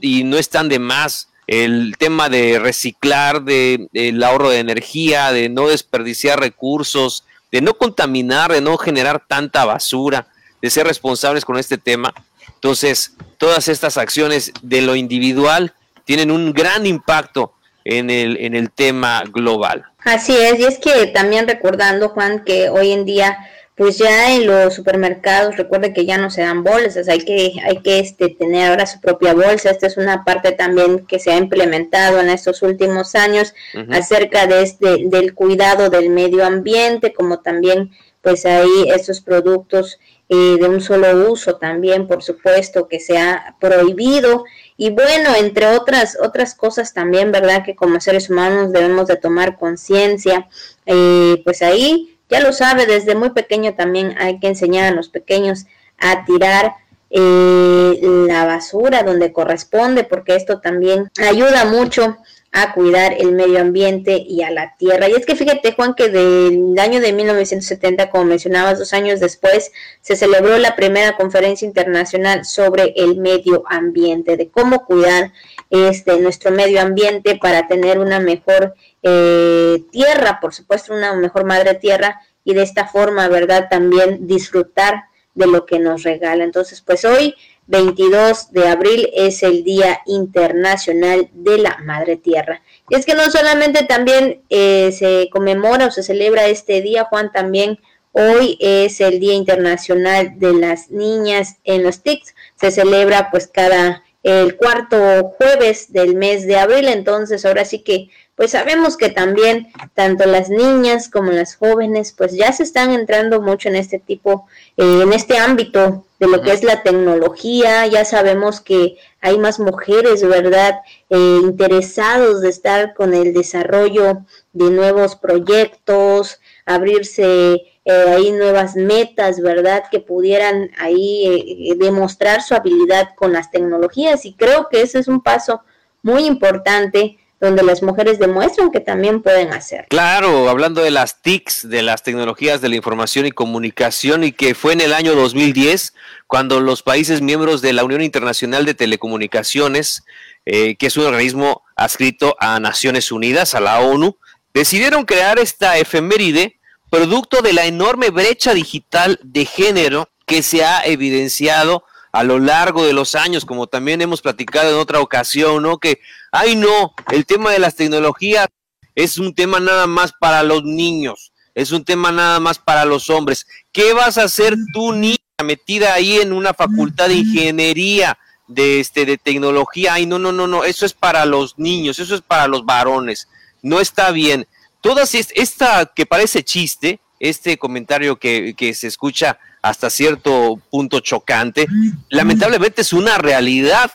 [0.00, 5.48] y no están de más el tema de reciclar, de, el ahorro de energía, de
[5.48, 10.28] no desperdiciar recursos, de no contaminar, de no generar tanta basura,
[10.60, 12.12] de ser responsables con este tema.
[12.54, 15.72] Entonces, todas estas acciones de lo individual
[16.04, 19.84] tienen un gran impacto en el, en el tema global.
[20.04, 23.38] Así es, y es que también recordando, Juan, que hoy en día,
[23.76, 27.78] pues ya en los supermercados, recuerde que ya no se dan bolsas, hay que, hay
[27.82, 29.70] que este, tener ahora su propia bolsa.
[29.70, 33.54] Esta es una parte también que se ha implementado en estos últimos años
[33.90, 37.90] acerca de este, del cuidado del medio ambiente, como también
[38.22, 39.98] pues ahí estos productos
[40.36, 44.44] de un solo uso también, por supuesto, que se ha prohibido.
[44.76, 47.64] Y bueno, entre otras, otras cosas también, ¿verdad?
[47.64, 50.48] Que como seres humanos debemos de tomar conciencia.
[50.86, 55.08] Eh, pues ahí, ya lo sabe, desde muy pequeño también hay que enseñar a los
[55.08, 55.66] pequeños
[55.98, 56.74] a tirar
[57.10, 62.18] eh, la basura donde corresponde, porque esto también ayuda mucho
[62.52, 65.08] a cuidar el medio ambiente y a la tierra.
[65.08, 69.70] Y es que fíjate, Juan, que del año de 1970, como mencionabas, dos años después,
[70.00, 75.32] se celebró la primera conferencia internacional sobre el medio ambiente, de cómo cuidar
[75.70, 81.74] este nuestro medio ambiente para tener una mejor eh, tierra, por supuesto, una mejor madre
[81.74, 83.68] tierra, y de esta forma, ¿verdad?
[83.70, 85.04] También disfrutar
[85.40, 86.44] de lo que nos regala.
[86.44, 87.34] Entonces, pues hoy
[87.66, 92.62] 22 de abril es el Día Internacional de la Madre Tierra.
[92.88, 97.32] Y es que no solamente también eh, se conmemora o se celebra este día, Juan,
[97.32, 97.78] también
[98.12, 102.34] hoy es el Día Internacional de las Niñas en los TICs.
[102.56, 108.10] Se celebra pues cada el cuarto jueves del mes de abril, entonces ahora sí que
[108.34, 113.40] pues sabemos que también tanto las niñas como las jóvenes pues ya se están entrando
[113.40, 114.46] mucho en este tipo,
[114.80, 119.60] eh, en este ámbito de lo que es la tecnología, ya sabemos que hay más
[119.60, 128.32] mujeres, ¿verdad?, eh, interesados de estar con el desarrollo de nuevos proyectos, abrirse eh, ahí
[128.32, 134.80] nuevas metas, ¿verdad?, que pudieran ahí demostrar su habilidad con las tecnologías y creo que
[134.80, 135.60] ese es un paso
[136.02, 139.86] muy importante donde las mujeres demuestran que también pueden hacer.
[139.88, 144.54] Claro, hablando de las TICs, de las tecnologías de la información y comunicación, y que
[144.54, 145.94] fue en el año 2010
[146.26, 150.04] cuando los países miembros de la Unión Internacional de Telecomunicaciones,
[150.44, 154.18] eh, que es un organismo adscrito a Naciones Unidas, a la ONU,
[154.52, 156.58] decidieron crear esta efeméride
[156.90, 162.84] producto de la enorme brecha digital de género que se ha evidenciado a lo largo
[162.84, 165.78] de los años, como también hemos platicado en otra ocasión, ¿no?
[165.78, 166.00] Que,
[166.32, 168.48] ay no, el tema de las tecnologías
[168.94, 173.10] es un tema nada más para los niños, es un tema nada más para los
[173.10, 173.46] hombres.
[173.72, 178.18] ¿Qué vas a hacer tú, niña, metida ahí en una facultad de ingeniería,
[178.48, 179.94] de, este, de tecnología?
[179.94, 183.28] Ay, no, no, no, no, eso es para los niños, eso es para los varones,
[183.62, 184.46] no está bien.
[184.80, 191.66] Todas esta que parece chiste, este comentario que, se escucha hasta cierto punto chocante,
[192.08, 193.92] lamentablemente es una realidad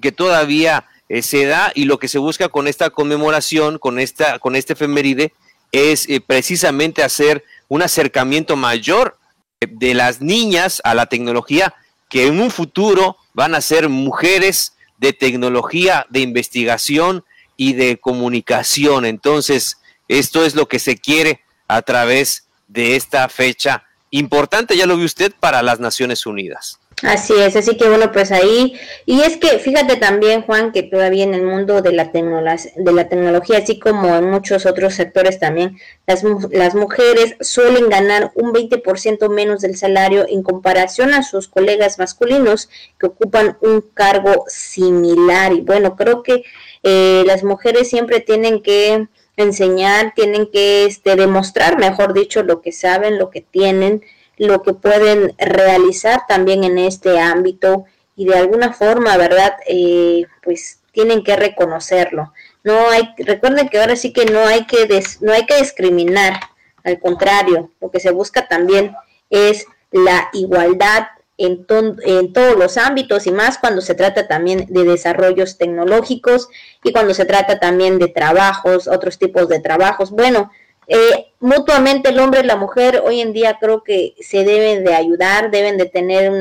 [0.00, 4.38] que todavía eh, se da y lo que se busca con esta conmemoración, con esta,
[4.38, 5.32] con este efeméride,
[5.72, 9.18] es eh, precisamente hacer un acercamiento mayor
[9.60, 11.74] de las niñas a la tecnología,
[12.08, 17.24] que en un futuro van a ser mujeres de tecnología, de investigación
[17.56, 19.04] y de comunicación.
[19.06, 24.96] Entonces, esto es lo que se quiere a través de esta fecha importante, ya lo
[24.96, 26.80] vio usted, para las Naciones Unidas.
[27.02, 28.72] Así es, así que bueno, pues ahí,
[29.04, 33.08] y es que fíjate también, Juan, que todavía en el mundo de la, de la
[33.10, 35.76] tecnología, así como en muchos otros sectores también,
[36.06, 41.98] las, las mujeres suelen ganar un 20% menos del salario en comparación a sus colegas
[41.98, 45.52] masculinos que ocupan un cargo similar.
[45.52, 46.44] Y bueno, creo que
[46.82, 52.72] eh, las mujeres siempre tienen que enseñar, tienen que este, demostrar, mejor dicho, lo que
[52.72, 54.02] saben, lo que tienen,
[54.38, 57.84] lo que pueden realizar también en este ámbito
[58.16, 59.54] y de alguna forma, ¿verdad?
[59.66, 62.32] Eh, pues tienen que reconocerlo.
[62.64, 64.88] No hay, recuerden que ahora sí que no hay que
[65.20, 66.40] no hay que discriminar,
[66.84, 68.94] al contrario, lo que se busca también
[69.28, 75.58] es la igualdad en, todos los ámbitos y más cuando se trata también de desarrollos
[75.58, 76.48] tecnológicos
[76.82, 80.10] y cuando se trata también de trabajos, otros tipos de trabajos.
[80.10, 80.50] Bueno,
[80.88, 84.94] eh, mutuamente el hombre y la mujer hoy en día creo que se deben de
[84.94, 86.32] ayudar, deben de tener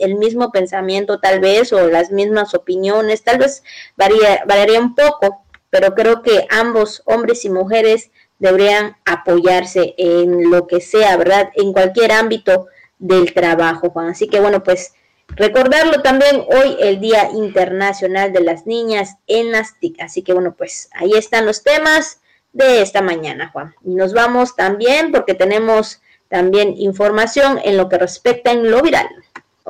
[0.00, 3.62] el mismo pensamiento tal vez o las mismas opiniones, tal vez
[3.96, 10.66] varía, variaría un poco, pero creo que ambos, hombres y mujeres, deberían apoyarse en lo
[10.66, 11.50] que sea, ¿verdad?
[11.54, 12.68] En cualquier ámbito
[12.98, 14.08] del trabajo, Juan.
[14.08, 14.92] Así que bueno, pues
[15.28, 20.00] recordarlo también hoy el Día Internacional de las Niñas en las TIC.
[20.00, 22.20] Así que bueno, pues ahí están los temas
[22.52, 23.74] de esta mañana, Juan.
[23.84, 29.08] Y nos vamos también porque tenemos también información en lo que respecta en lo viral.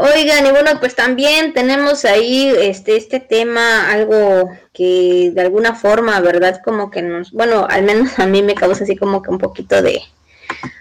[0.00, 6.20] Oigan, y bueno, pues también tenemos ahí este, este tema, algo que de alguna forma,
[6.20, 6.60] ¿verdad?
[6.64, 9.82] Como que nos, bueno, al menos a mí me causa así como que un poquito
[9.82, 10.00] de,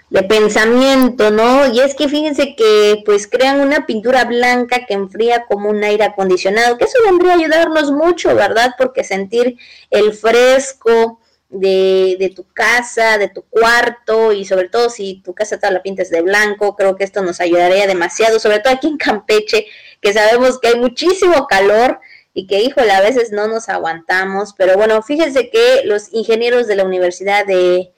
[0.10, 1.68] de pensamiento, ¿no?
[1.74, 6.06] Y es que fíjense que pues crean una pintura blanca que enfría como un aire
[6.06, 8.76] acondicionado, que eso vendría a ayudarnos mucho, ¿verdad?
[8.78, 9.58] Porque sentir
[9.90, 15.58] el fresco de, de tu casa, de tu cuarto y sobre todo si tu casa
[15.58, 18.98] toda la pintas de blanco, creo que esto nos ayudaría demasiado, sobre todo aquí en
[18.98, 19.66] Campeche,
[20.02, 22.00] que sabemos que hay muchísimo calor
[22.34, 26.76] y que, híjole, a veces no nos aguantamos, pero bueno, fíjense que los ingenieros de
[26.76, 27.92] la Universidad de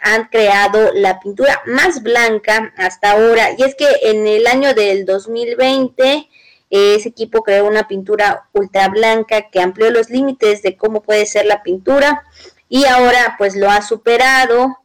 [0.00, 3.50] han creado la pintura más blanca hasta ahora.
[3.56, 6.28] Y es que en el año del 2020
[6.70, 11.46] ese equipo creó una pintura ultra blanca que amplió los límites de cómo puede ser
[11.46, 12.22] la pintura
[12.68, 14.78] y ahora pues lo ha superado.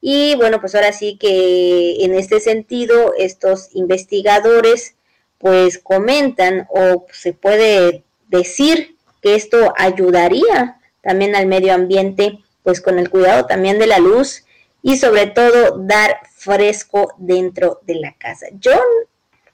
[0.00, 4.94] Y bueno, pues ahora sí que en este sentido estos investigadores
[5.38, 12.98] pues comentan o se puede decir que esto ayudaría también al medio ambiente pues con
[12.98, 14.44] el cuidado también de la luz
[14.82, 18.46] y sobre todo dar fresco dentro de la casa.
[18.58, 18.72] Yo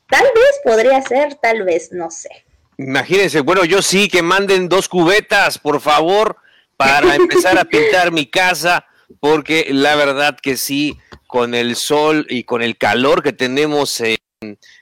[0.08, 2.30] tal vez podría ser, tal vez, no sé.
[2.78, 6.36] Imagínense, bueno, yo sí que manden dos cubetas, por favor,
[6.76, 8.86] para empezar a pintar mi casa,
[9.20, 14.02] porque la verdad que sí, con el sol y con el calor que tenemos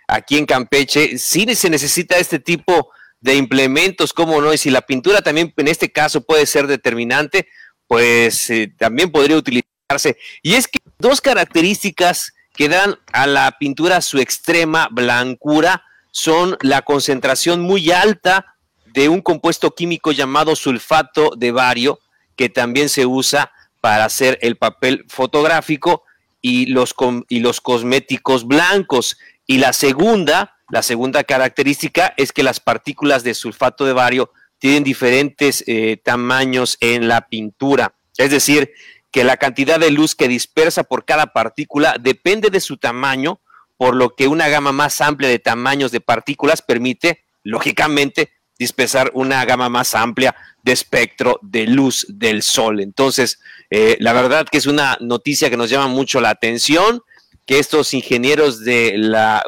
[0.07, 4.53] aquí en Campeche, sí se necesita este tipo de implementos, ¿cómo no?
[4.53, 7.49] Y si la pintura también en este caso puede ser determinante,
[7.87, 10.17] pues eh, también podría utilizarse.
[10.43, 16.83] Y es que dos características que dan a la pintura su extrema blancura son la
[16.83, 22.01] concentración muy alta de un compuesto químico llamado sulfato de bario,
[22.35, 26.05] que también se usa para hacer el papel fotográfico
[26.41, 26.95] y los,
[27.29, 29.19] y los cosméticos blancos.
[29.47, 34.33] Y la segunda, la segunda característica es que las partículas de sulfato de bario
[34.67, 37.95] tienen diferentes eh, tamaños en la pintura.
[38.19, 38.73] Es decir,
[39.13, 43.41] que la cantidad de luz que dispersa por cada partícula depende de su tamaño,
[43.77, 49.45] por lo que una gama más amplia de tamaños de partículas permite, lógicamente, dispensar una
[49.45, 52.81] gama más amplia de espectro de luz del sol.
[52.81, 53.39] Entonces,
[53.71, 57.03] eh, la verdad que es una noticia que nos llama mucho la atención,
[57.47, 59.45] que estos ingenieros de la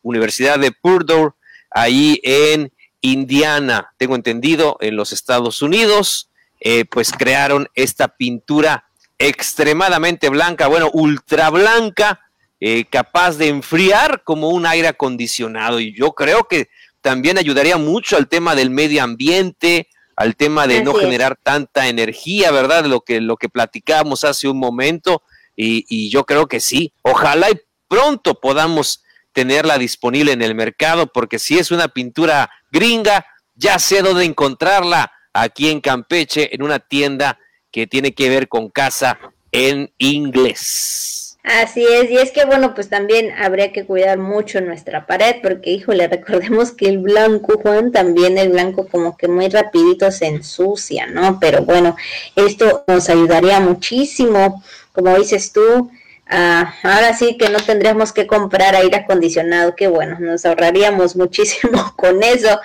[0.00, 1.34] Universidad de Purdue,
[1.70, 2.71] ahí en
[3.02, 6.30] Indiana, tengo entendido, en los Estados Unidos,
[6.60, 8.84] eh, pues crearon esta pintura
[9.18, 12.20] extremadamente blanca, bueno, ultra blanca,
[12.60, 15.80] eh, capaz de enfriar como un aire acondicionado.
[15.80, 16.68] Y yo creo que
[17.00, 22.52] también ayudaría mucho al tema del medio ambiente, al tema de no generar tanta energía,
[22.52, 22.86] ¿verdad?
[22.86, 25.22] Lo que, lo que platicábamos hace un momento.
[25.56, 26.92] Y, y yo creo que sí.
[27.02, 29.02] Ojalá y pronto podamos
[29.32, 35.12] tenerla disponible en el mercado, porque si es una pintura gringa, ya sé dónde encontrarla
[35.32, 37.38] aquí en Campeche, en una tienda
[37.70, 39.18] que tiene que ver con casa
[39.50, 41.22] en inglés.
[41.44, 45.70] Así es, y es que bueno, pues también habría que cuidar mucho nuestra pared, porque
[45.70, 51.06] híjole, recordemos que el blanco, Juan, también el blanco como que muy rapidito se ensucia,
[51.06, 51.40] ¿no?
[51.40, 51.96] Pero bueno,
[52.36, 54.62] esto nos ayudaría muchísimo,
[54.92, 55.90] como dices tú,
[56.32, 61.94] ah, ahora sí que no tendríamos que comprar aire acondicionado, que bueno, nos ahorraríamos muchísimo
[61.96, 62.60] con eso.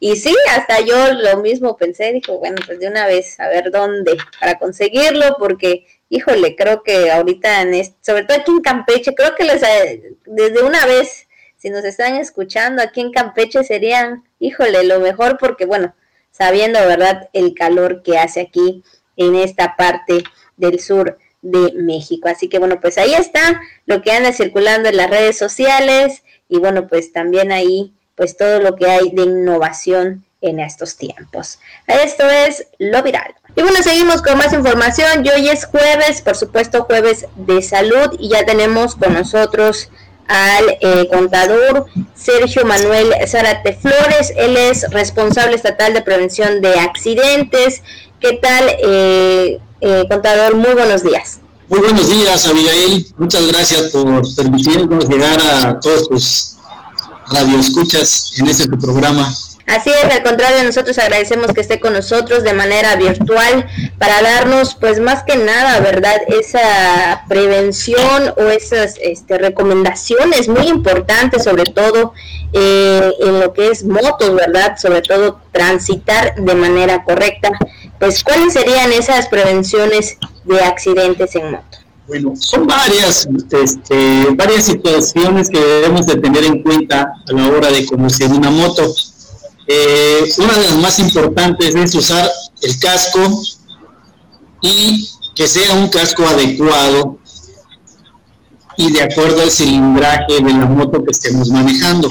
[0.00, 3.70] Y sí, hasta yo lo mismo pensé, dijo, bueno, pues de una vez, a ver
[3.70, 9.34] dónde para conseguirlo, porque híjole, creo que ahorita, en sobre todo aquí en Campeche, creo
[9.34, 14.84] que les, eh, desde una vez, si nos están escuchando aquí en Campeche, serían, híjole,
[14.84, 15.94] lo mejor porque, bueno,
[16.30, 18.84] sabiendo, ¿verdad?, el calor que hace aquí
[19.16, 20.22] en esta parte
[20.58, 22.28] del sur de México.
[22.28, 26.58] Así que, bueno, pues ahí está lo que anda circulando en las redes sociales y,
[26.58, 31.58] bueno, pues también ahí, pues todo lo que hay de innovación en estos tiempos.
[31.86, 33.34] Esto es lo viral.
[33.56, 35.24] Y bueno, seguimos con más información.
[35.24, 39.90] Y hoy es jueves, por supuesto, jueves de salud y ya tenemos con nosotros
[40.26, 44.32] al eh, contador Sergio Manuel Zárate Flores.
[44.36, 47.82] Él es responsable estatal de prevención de accidentes.
[48.20, 50.54] ¿Qué tal, eh, eh, contador?
[50.54, 51.40] Muy buenos días.
[51.68, 53.06] Muy buenos días, Abigail.
[53.18, 56.56] Muchas gracias por permitirnos llegar a todos tus
[57.30, 59.32] radioescuchas en este programa.
[59.66, 63.66] Así es, al contrario, nosotros agradecemos que esté con nosotros de manera virtual
[63.96, 66.16] para darnos, pues más que nada, ¿verdad?
[66.26, 72.12] Esa prevención o esas este, recomendaciones muy importantes, sobre todo
[72.52, 74.76] eh, en lo que es motos, ¿verdad?
[74.76, 77.50] Sobre todo transitar de manera correcta.
[78.02, 81.78] Pues, ¿cuáles serían esas prevenciones de accidentes en moto?
[82.08, 87.70] Bueno, son varias, este, varias situaciones que debemos de tener en cuenta a la hora
[87.70, 88.92] de conducir una moto.
[89.68, 92.28] Eh, una de las más importantes es usar
[92.62, 93.20] el casco
[94.60, 97.18] y que sea un casco adecuado
[98.78, 102.08] y de acuerdo al cilindraje de la moto que estemos manejando.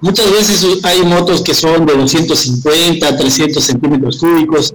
[0.00, 4.74] Muchas veces hay motos que son de 250, 300 centímetros cúbicos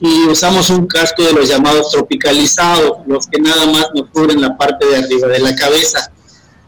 [0.00, 4.56] y usamos un casco de los llamados tropicalizados, los que nada más nos cubren la
[4.56, 6.12] parte de arriba de la cabeza.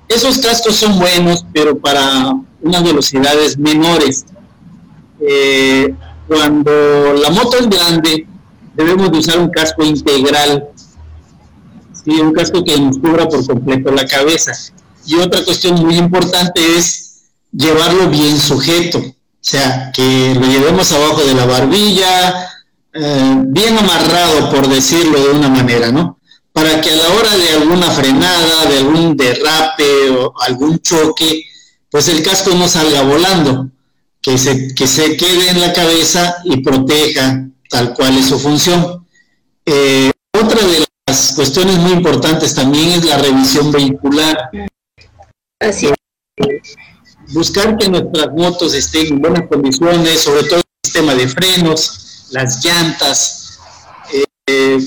[0.09, 4.27] Esos cascos son buenos, pero para unas velocidades menores.
[5.21, 5.95] Eh,
[6.27, 8.27] cuando la moto es grande,
[8.75, 10.69] debemos de usar un casco integral,
[11.93, 12.11] ¿sí?
[12.21, 14.53] un casco que nos cubra por completo la cabeza.
[15.07, 21.23] Y otra cuestión muy importante es llevarlo bien sujeto, o sea, que lo llevemos abajo
[21.25, 22.50] de la barbilla,
[22.93, 26.19] eh, bien amarrado, por decirlo de una manera, ¿no?
[26.53, 31.45] Para que a la hora de alguna frenada, de algún derrape o algún choque,
[31.91, 33.71] pues el casco no salga volando
[34.21, 39.07] que se, que se quede en la cabeza y proteja tal cual es su función.
[39.65, 44.51] Eh, otra de las cuestiones muy importantes también es la revisión vehicular.
[45.61, 45.89] Así
[47.33, 52.65] Buscar que nuestras motos estén en buenas condiciones, sobre todo el sistema de frenos, las
[52.65, 53.59] llantas.
[54.47, 54.79] Eh,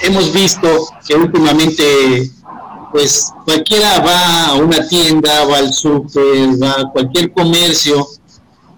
[0.00, 2.30] hemos visto que últimamente
[2.92, 8.06] pues cualquiera va a una tienda, va al súper, va a cualquier comercio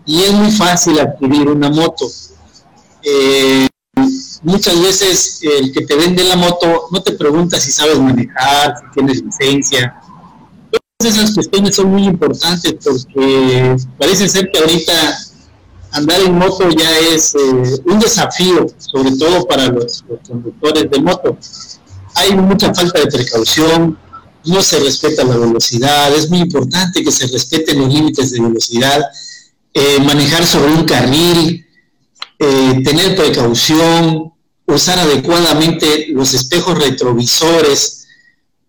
[0.07, 2.07] y es muy fácil adquirir una moto.
[3.03, 3.69] Eh,
[4.43, 8.85] muchas veces el que te vende la moto no te pregunta si sabes manejar, si
[8.95, 10.01] tienes licencia.
[10.71, 15.19] Todas esas cuestiones son muy importantes porque parece ser que ahorita
[15.93, 21.01] andar en moto ya es eh, un desafío, sobre todo para los, los, conductores de
[21.01, 21.39] moto.
[22.15, 23.99] Hay mucha falta de precaución,
[24.45, 29.03] no se respeta la velocidad, es muy importante que se respeten los límites de velocidad
[29.79, 31.67] eh, manejar sobre un carril,
[32.39, 34.33] eh, tener precaución,
[34.65, 38.07] usar adecuadamente los espejos retrovisores,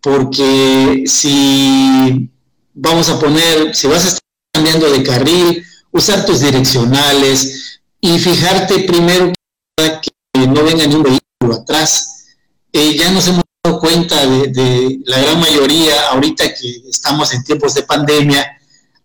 [0.02, 2.30] porque si
[2.74, 8.80] vamos a poner, si vas a estar cambiando de carril, usar tus direccionales, y fijarte
[8.82, 9.34] primero
[9.76, 12.26] que no venga ni un vehículo atrás.
[12.72, 17.74] Eh, ya nos hemos dado cuenta de, la gran mayoría, ahorita que estamos en tiempos
[17.74, 18.46] de pandemia,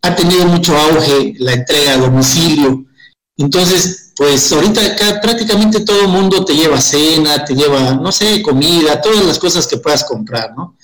[0.02, 2.84] ha tenido mucho auge la entrega a domicilio.
[3.36, 8.42] Entonces, pues ahorita acá prácticamente todo el mundo te lleva cena, te lleva, no sé,
[8.42, 10.76] comida, todas las cosas que puedas comprar, ¿no?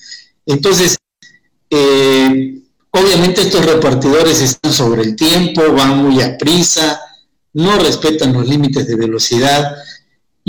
[0.47, 0.97] Entonces,
[1.69, 2.63] eh,
[3.01, 7.01] obviamente estos repartidores están sobre el tiempo, van muy a prisa,
[7.53, 9.77] no respetan los límites de velocidad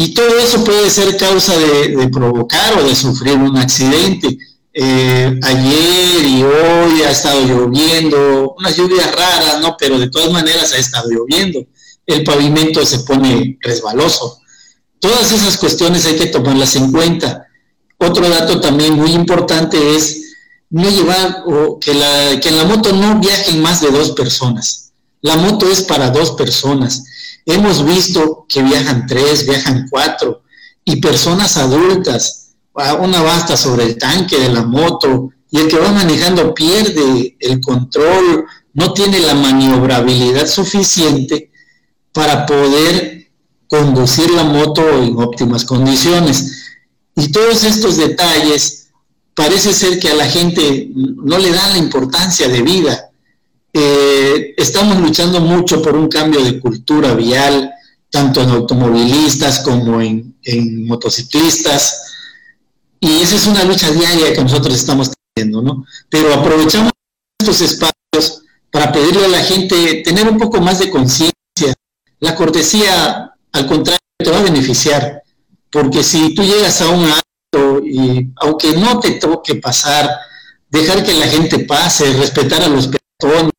[0.02, 4.38] y todo eso puede ser causa de, provocar o de sufrir un accidente.
[4.72, 9.76] Eh, ayer y hoy ha estado lloviendo, unas lluvias raras, ¿no?
[9.78, 11.66] Pero de todas maneras ha estado lloviendo.
[12.06, 14.40] El pavimento se pone resbaloso.
[15.00, 17.48] Todas esas cuestiones hay que tomarlas en cuenta.
[17.98, 20.29] Otro dato también muy importante es
[20.72, 24.90] no llevar o que, la, que en la moto no viajen más de dos personas
[25.22, 27.04] la moto es para dos personas.
[27.46, 30.44] Hemos visto que viajan tres, viajan cuatro,
[30.86, 32.52] y personas adultas.
[33.00, 37.60] Una basta sobre el tanque de la moto, y el que va manejando pierde el
[37.60, 41.52] control, no tiene la maniobrabilidad suficiente
[42.14, 43.30] para poder
[43.68, 46.66] conducir la moto en óptimas condiciones.
[47.16, 48.79] Y todos estos detalles
[49.40, 53.10] parece ser que a la gente no le dan la importancia de vida
[53.74, 57.72] eh, estamos luchando mucho por un cambio de cultura vial,
[58.10, 62.16] tanto en automovilistas como en, motociclistas,
[63.00, 65.86] y esa es una lucha diaria que nosotros estamos teniendo, ¿no?
[66.10, 66.92] Pero aprovechamos
[67.40, 71.34] estos espacios para pedirle a la gente tener un poco más de conciencia.
[72.20, 75.24] La cortesía, al contrario, te va a beneficiar,
[75.72, 77.10] porque si tú llegas a un
[77.84, 80.10] y aunque no te toque pasar,
[80.70, 83.52] dejar que la gente pase, respetar a los peatones,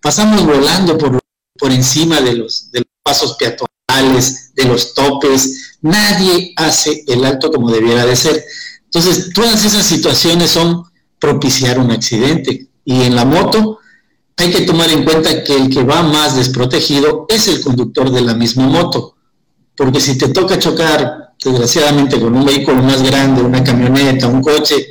[0.00, 1.18] pasamos volando por,
[1.58, 2.70] por encima de los,
[3.02, 8.44] pasos peatonales, de los topes, nadie hace el alto como debiera de ser.
[8.84, 10.84] Entonces, todas esas situaciones son
[11.18, 12.68] propiciar un accidente.
[12.84, 13.78] Y en la moto
[14.36, 18.20] hay que tomar en cuenta que el que va más desprotegido es el conductor de
[18.20, 19.16] la misma moto.
[19.74, 24.86] Porque si te toca chocar, desgraciadamente, con un vehículo más grande, una camioneta, un coche,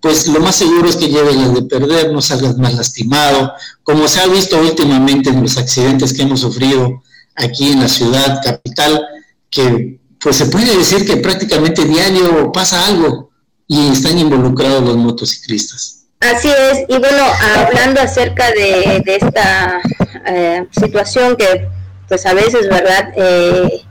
[0.00, 3.52] pues lo más seguro es que lleves las de perder, no salgas más lastimado,
[3.84, 7.02] como se ha visto últimamente en los accidentes que hemos sufrido
[7.36, 9.00] aquí en la ciudad capital,
[9.48, 13.30] que pues se puede decir que prácticamente diario pasa algo
[13.68, 16.06] y están involucrados los motociclistas.
[16.20, 17.24] Así es, y bueno,
[17.56, 19.80] hablando acerca de, esta
[20.26, 21.68] eh, situación que
[22.08, 23.12] pues a veces, ¿verdad?
[23.16, 23.82] Eh,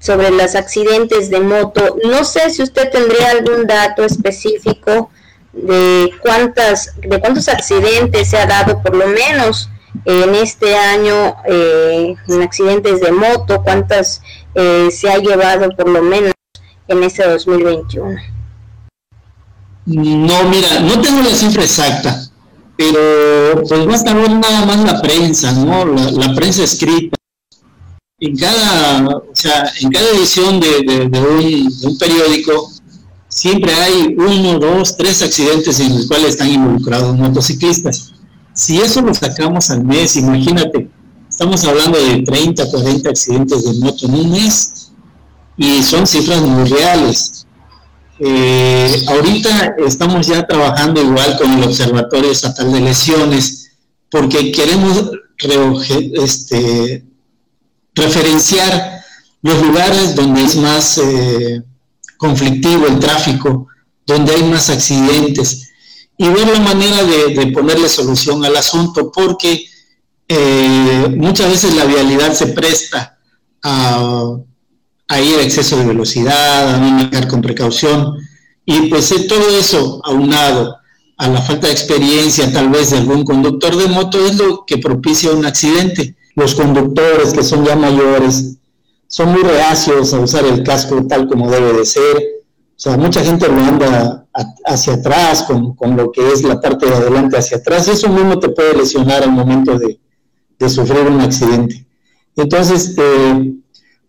[0.00, 5.10] sobre los accidentes de moto, no sé si usted tendría algún dato específico
[5.52, 9.68] de cuántas de cuántos accidentes se ha dado por lo menos
[10.04, 14.22] en este año eh, en accidentes de moto cuántas
[14.54, 16.32] eh, se ha llevado por lo menos
[16.86, 18.20] en este 2021
[19.86, 22.22] no mira no tengo la cifra exacta
[22.76, 27.16] pero pues va a estar nada más la prensa no la, prensa escrita
[28.20, 31.10] en cada o sea en cada edición de,
[31.82, 32.70] un periódico
[33.28, 38.12] siempre hay uno, dos, tres accidentes en los cuales están involucrados motociclistas.
[38.52, 40.90] Si eso lo sacamos al mes, imagínate,
[41.28, 44.90] estamos hablando de 30, 40 accidentes de moto en un mes
[45.56, 47.46] y son cifras muy reales.
[48.18, 53.70] Eh, ahorita estamos ya trabajando igual con el Observatorio Estatal de Lesiones
[54.10, 55.12] porque queremos
[56.14, 57.04] este,
[58.00, 59.02] referenciar
[59.42, 60.98] los lugares donde es más...
[60.98, 61.62] Eh,
[62.20, 63.68] conflictivo el tráfico,
[64.06, 65.70] donde hay más accidentes,
[66.18, 69.64] y ver la manera de, ponerle solución al asunto, porque
[70.28, 73.18] eh, muchas veces la vialidad se presta
[73.62, 74.36] a,
[75.18, 78.14] ir a exceso de velocidad, a no manejar con precaución,
[78.66, 80.76] y pues eh, todo eso aunado
[81.16, 84.76] a la falta de experiencia tal vez de algún conductor de moto es lo que
[84.76, 86.16] propicia un accidente.
[86.34, 88.56] Los conductores que son ya mayores,
[89.06, 92.16] son muy reacios a usar el casco tal como debe de ser.
[92.16, 94.26] O sea, mucha gente lo anda
[94.64, 98.48] hacia atrás, con, lo que es la parte de adelante hacia atrás, eso mismo te
[98.50, 99.98] puede lesionar al momento de,
[100.68, 101.86] sufrir un accidente.
[102.36, 103.54] Entonces, eh,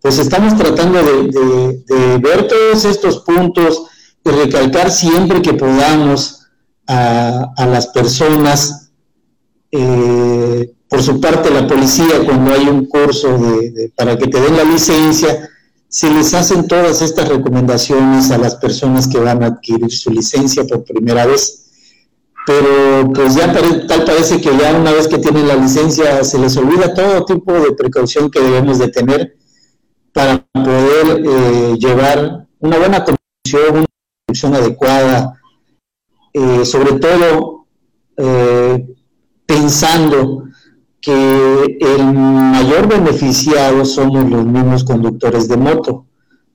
[0.02, 3.84] pues estamos tratando de, ver todos estos puntos
[4.24, 6.48] y recalcar siempre que podamos
[6.88, 8.92] a, las personas
[9.72, 14.58] eh, por su parte la policía cuando hay un curso de, para que te den
[14.58, 15.50] la licencia,
[15.88, 20.66] se les hacen todas estas recomendaciones a las personas que van a adquirir su licencia
[20.66, 21.70] por primera vez.
[22.46, 26.58] pero pues ya tal parece que ya una vez que tienen la licencia se les
[26.58, 29.38] olvida todo tipo de precaución que debemos de tener
[30.12, 33.86] para poder eh, llevar una buena conducción, una
[34.26, 35.40] conducción adecuada,
[36.34, 37.66] eh, sobre todo
[38.18, 38.86] eh,
[39.46, 40.51] pensando
[41.02, 46.06] que el mayor beneficiado somos los mismos conductores de moto.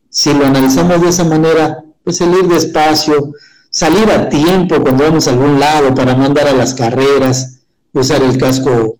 [0.09, 3.32] Si lo analizamos de esa manera, pues el ir despacio,
[3.70, 7.61] salir a tiempo cuando vamos a algún lado para no andar a las carreras,
[7.92, 8.99] usar el casco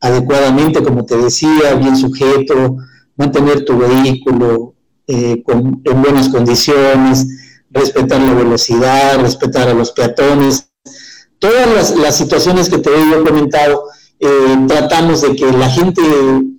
[0.00, 2.76] adecuadamente, como te decía, bien sujeto,
[3.16, 4.74] mantener tu vehículo
[5.06, 7.26] eh, en buenas condiciones,
[7.70, 10.70] respetar la velocidad, respetar a los peatones.
[11.38, 13.84] Todas las, situaciones que te he comentado,
[14.20, 16.02] eh, tratamos de que la gente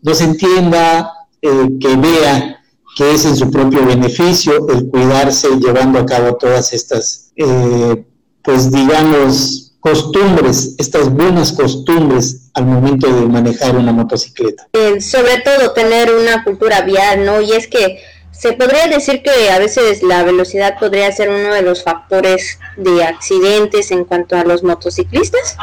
[0.01, 2.62] nos entienda, eh, que vea
[2.95, 8.03] que es en su propio beneficio el cuidarse llevando a cabo todas estas, eh,
[8.41, 14.68] pues digamos, costumbres, estas buenas costumbres al momento de manejar una motocicleta.
[14.99, 17.41] sobre todo tener una cultura vial, ¿no?
[17.41, 17.99] Y es que
[18.32, 23.03] se podría decir que a veces la velocidad podría ser uno de los factores de
[23.03, 25.57] accidentes en cuanto a los motociclistas.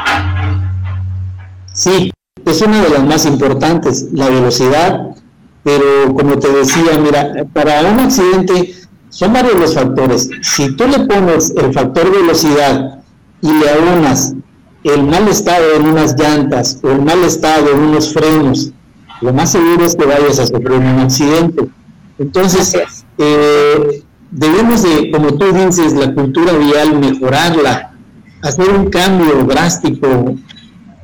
[1.77, 2.11] Sí,
[2.45, 5.15] es una de las más importantes, la velocidad
[5.67, 8.73] pero como te decía, mira, para un accidente
[9.09, 10.29] son varios los factores.
[10.41, 12.99] Si tú le pones el factor velocidad
[13.41, 14.33] y le aunas
[14.85, 18.71] el mal estado en unas llantas o el mal estado en unos frenos,
[19.19, 21.67] lo más seguro es que vayas a sufrir un accidente.
[22.17, 22.73] Entonces,
[23.17, 27.91] eh, debemos de, como tú dices, la cultura vial, mejorarla,
[28.41, 30.33] hacer un cambio drástico,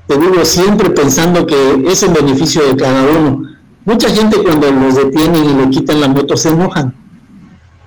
[0.08, 3.54] te digo, siempre pensando que es en beneficio de cada uno
[3.86, 6.96] Mucha gente cuando los detienen y le quitan la moto se enojan.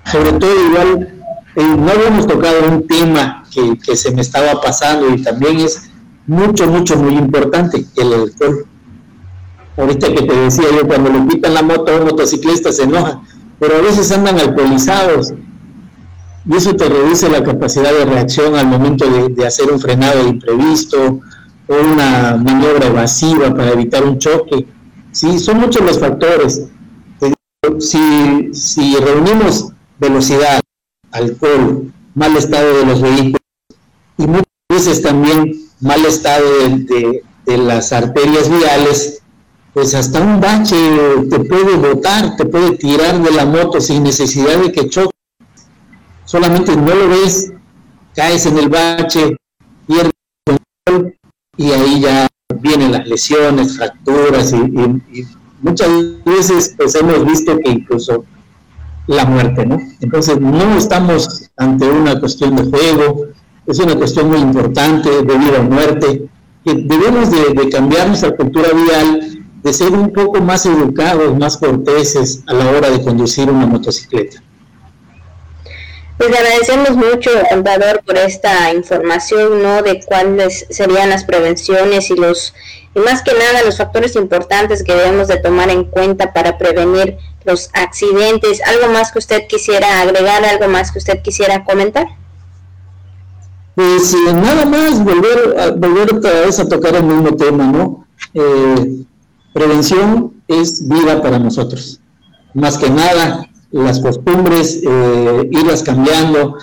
[0.05, 1.23] Sobre todo igual,
[1.55, 5.89] eh, no habíamos tocado un tema que, se me estaba pasando y también es
[6.27, 8.67] mucho, mucho, muy importante, el alcohol.
[9.75, 13.19] Ahorita que te decía yo, cuando le quitan la moto a un motociclista se enoja,
[13.59, 15.33] pero a veces andan alcoholizados
[16.45, 21.21] y eso te reduce la capacidad de reacción al momento de hacer un frenado imprevisto
[21.67, 24.65] o una maniobra evasiva para evitar un choque
[25.17, 26.67] Sí, son muchos los factores.
[27.79, 30.61] Si, si reunimos velocidad,
[31.11, 33.41] alcohol, mal estado de los vehículos
[34.19, 37.23] y muchas veces también mal estado de,
[37.57, 39.23] las arterias viales,
[39.73, 40.75] pues hasta un bache
[41.31, 45.15] te puede botar, te puede tirar de la moto sin necesidad de que choque.
[46.25, 47.53] Solamente no lo ves,
[48.13, 49.35] caes en el bache,
[51.57, 52.27] y ahí ya
[52.61, 55.27] vienen las lesiones, fracturas y,
[55.59, 55.89] muchas
[56.23, 58.23] veces pues hemos visto que incluso
[59.07, 59.79] la muerte, ¿no?
[59.99, 63.25] Entonces no estamos ante una cuestión de juego,
[63.65, 66.29] es una cuestión muy importante de vida o muerte,
[66.63, 71.57] que debemos de, de cambiar nuestra cultura vial, de ser un poco más educados, más
[71.57, 74.41] corteses a la hora de conducir una motocicleta.
[76.17, 79.83] Pues le agradecemos mucho, contador, por esta información, ¿no?
[79.83, 82.55] De cuáles serían las prevenciones y los,
[82.95, 87.17] y más que nada los factores importantes que debemos de tomar en cuenta para prevenir
[87.45, 88.61] los accidentes.
[88.61, 90.43] ¿Algo más que usted quisiera agregar?
[90.43, 92.07] ¿Algo más que usted quisiera comentar?
[93.75, 98.07] Pues nada más, volver, volver otra vez a tocar el mismo tema, ¿no?
[98.33, 99.03] Eh,
[99.53, 101.99] prevención es vida para nosotros.
[102.55, 103.46] Más que nada,
[103.77, 106.57] las costumbres, eh, irlas cambiando.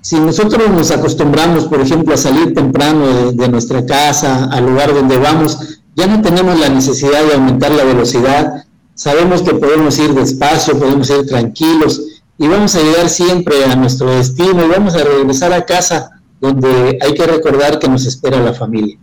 [0.00, 5.18] Si nosotros nos acostumbramos, por ejemplo, a salir temprano de, nuestra casa, al lugar donde
[5.18, 5.58] vamos,
[5.96, 11.10] ya no tenemos la necesidad de aumentar la velocidad, sabemos que podemos ir despacio, podemos
[11.10, 12.00] ir tranquilos
[12.38, 16.98] y vamos a llegar siempre a nuestro destino y vamos a regresar a casa donde
[17.00, 18.96] hay que recordar que nos espera la familia.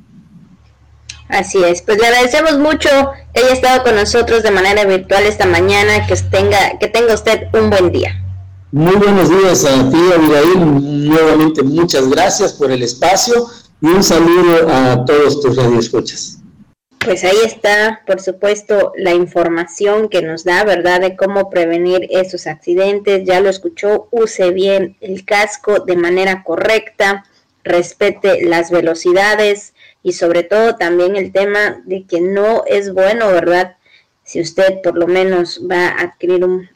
[1.30, 2.90] Así es, pues le agradecemos mucho
[3.34, 7.48] que haya estado con nosotros de manera virtual esta mañana, que tenga, que tenga usted
[7.54, 8.24] un buen día.
[8.72, 11.08] Muy buenos días a ti, Abigail.
[11.10, 13.48] Nuevamente muchas gracias por el espacio
[13.82, 16.40] y un saludo a todos tus radioescuchas.
[17.00, 22.48] Pues ahí está, por supuesto, la información que nos da, ¿verdad?, de cómo prevenir esos
[22.48, 23.24] accidentes.
[23.26, 27.24] Ya lo escuchó, use bien el casco de manera correcta,
[27.64, 29.74] respete las velocidades,
[30.08, 33.76] y sobre todo también el tema de que no es bueno, ¿verdad?
[34.24, 36.70] Si usted por lo menos va a adquirir un,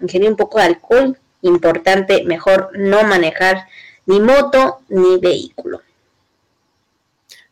[0.00, 3.68] un poco de alcohol, importante, mejor no manejar
[4.06, 5.82] ni moto ni vehículo.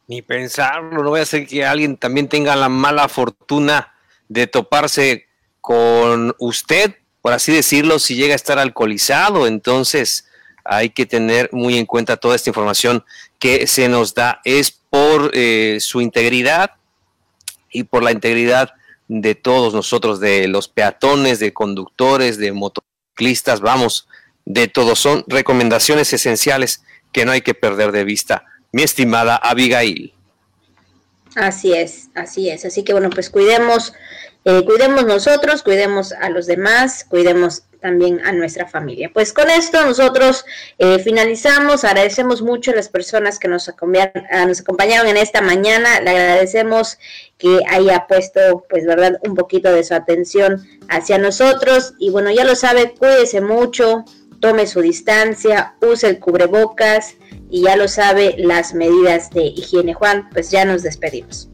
[0.08, 3.94] Ni pensarlo, no voy a hacer que alguien también tenga la mala fortuna
[4.28, 5.28] de toparse
[5.60, 9.46] con usted, por así decirlo, si llega a estar alcoholizado.
[9.46, 10.26] Entonces,
[10.64, 13.04] hay que tener muy en cuenta toda esta información
[13.38, 14.40] que se nos da.
[14.44, 16.72] Es por eh, su integridad
[17.70, 18.74] y por la integridad
[19.08, 24.06] de todos nosotros, de los peatones, de conductores, de motociclistas, vamos,
[24.44, 24.98] de todos.
[24.98, 28.44] Son recomendaciones esenciales que no hay que perder de vista.
[28.70, 30.12] Mi estimada Abigail.
[31.36, 32.66] Así es, así es.
[32.66, 33.94] Así que bueno, pues cuidemos,
[34.44, 39.10] eh, cuidemos nosotros, cuidemos a los demás, cuidemos también a nuestra familia.
[39.12, 40.46] Pues con esto nosotros
[40.78, 41.84] eh, finalizamos.
[41.84, 46.00] Agradecemos mucho a las personas que nos, nos acompañaron en esta mañana.
[46.00, 46.98] Le agradecemos
[47.36, 51.94] que haya puesto, pues, verdad, un poquito de su atención hacia nosotros.
[51.98, 54.04] Y bueno, ya lo sabe, cuídese mucho,
[54.40, 57.16] tome su distancia, use el cubrebocas
[57.50, 59.92] y ya lo sabe, las medidas de higiene.
[59.92, 61.51] Juan, pues ya nos despedimos.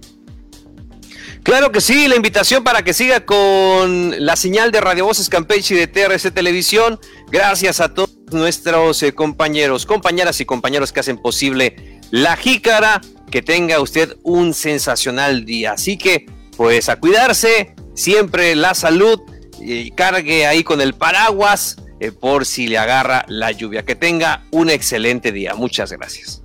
[1.48, 5.74] Claro que sí, la invitación para que siga con la señal de Radio Voces Campeche
[5.74, 7.00] y de TRC Televisión.
[7.30, 13.00] Gracias a todos nuestros eh, compañeros, compañeras y compañeros que hacen posible la jícara.
[13.30, 15.72] Que tenga usted un sensacional día.
[15.72, 19.18] Así que, pues a cuidarse, siempre la salud
[19.58, 23.86] y cargue ahí con el paraguas eh, por si le agarra la lluvia.
[23.86, 25.54] Que tenga un excelente día.
[25.54, 26.42] Muchas gracias.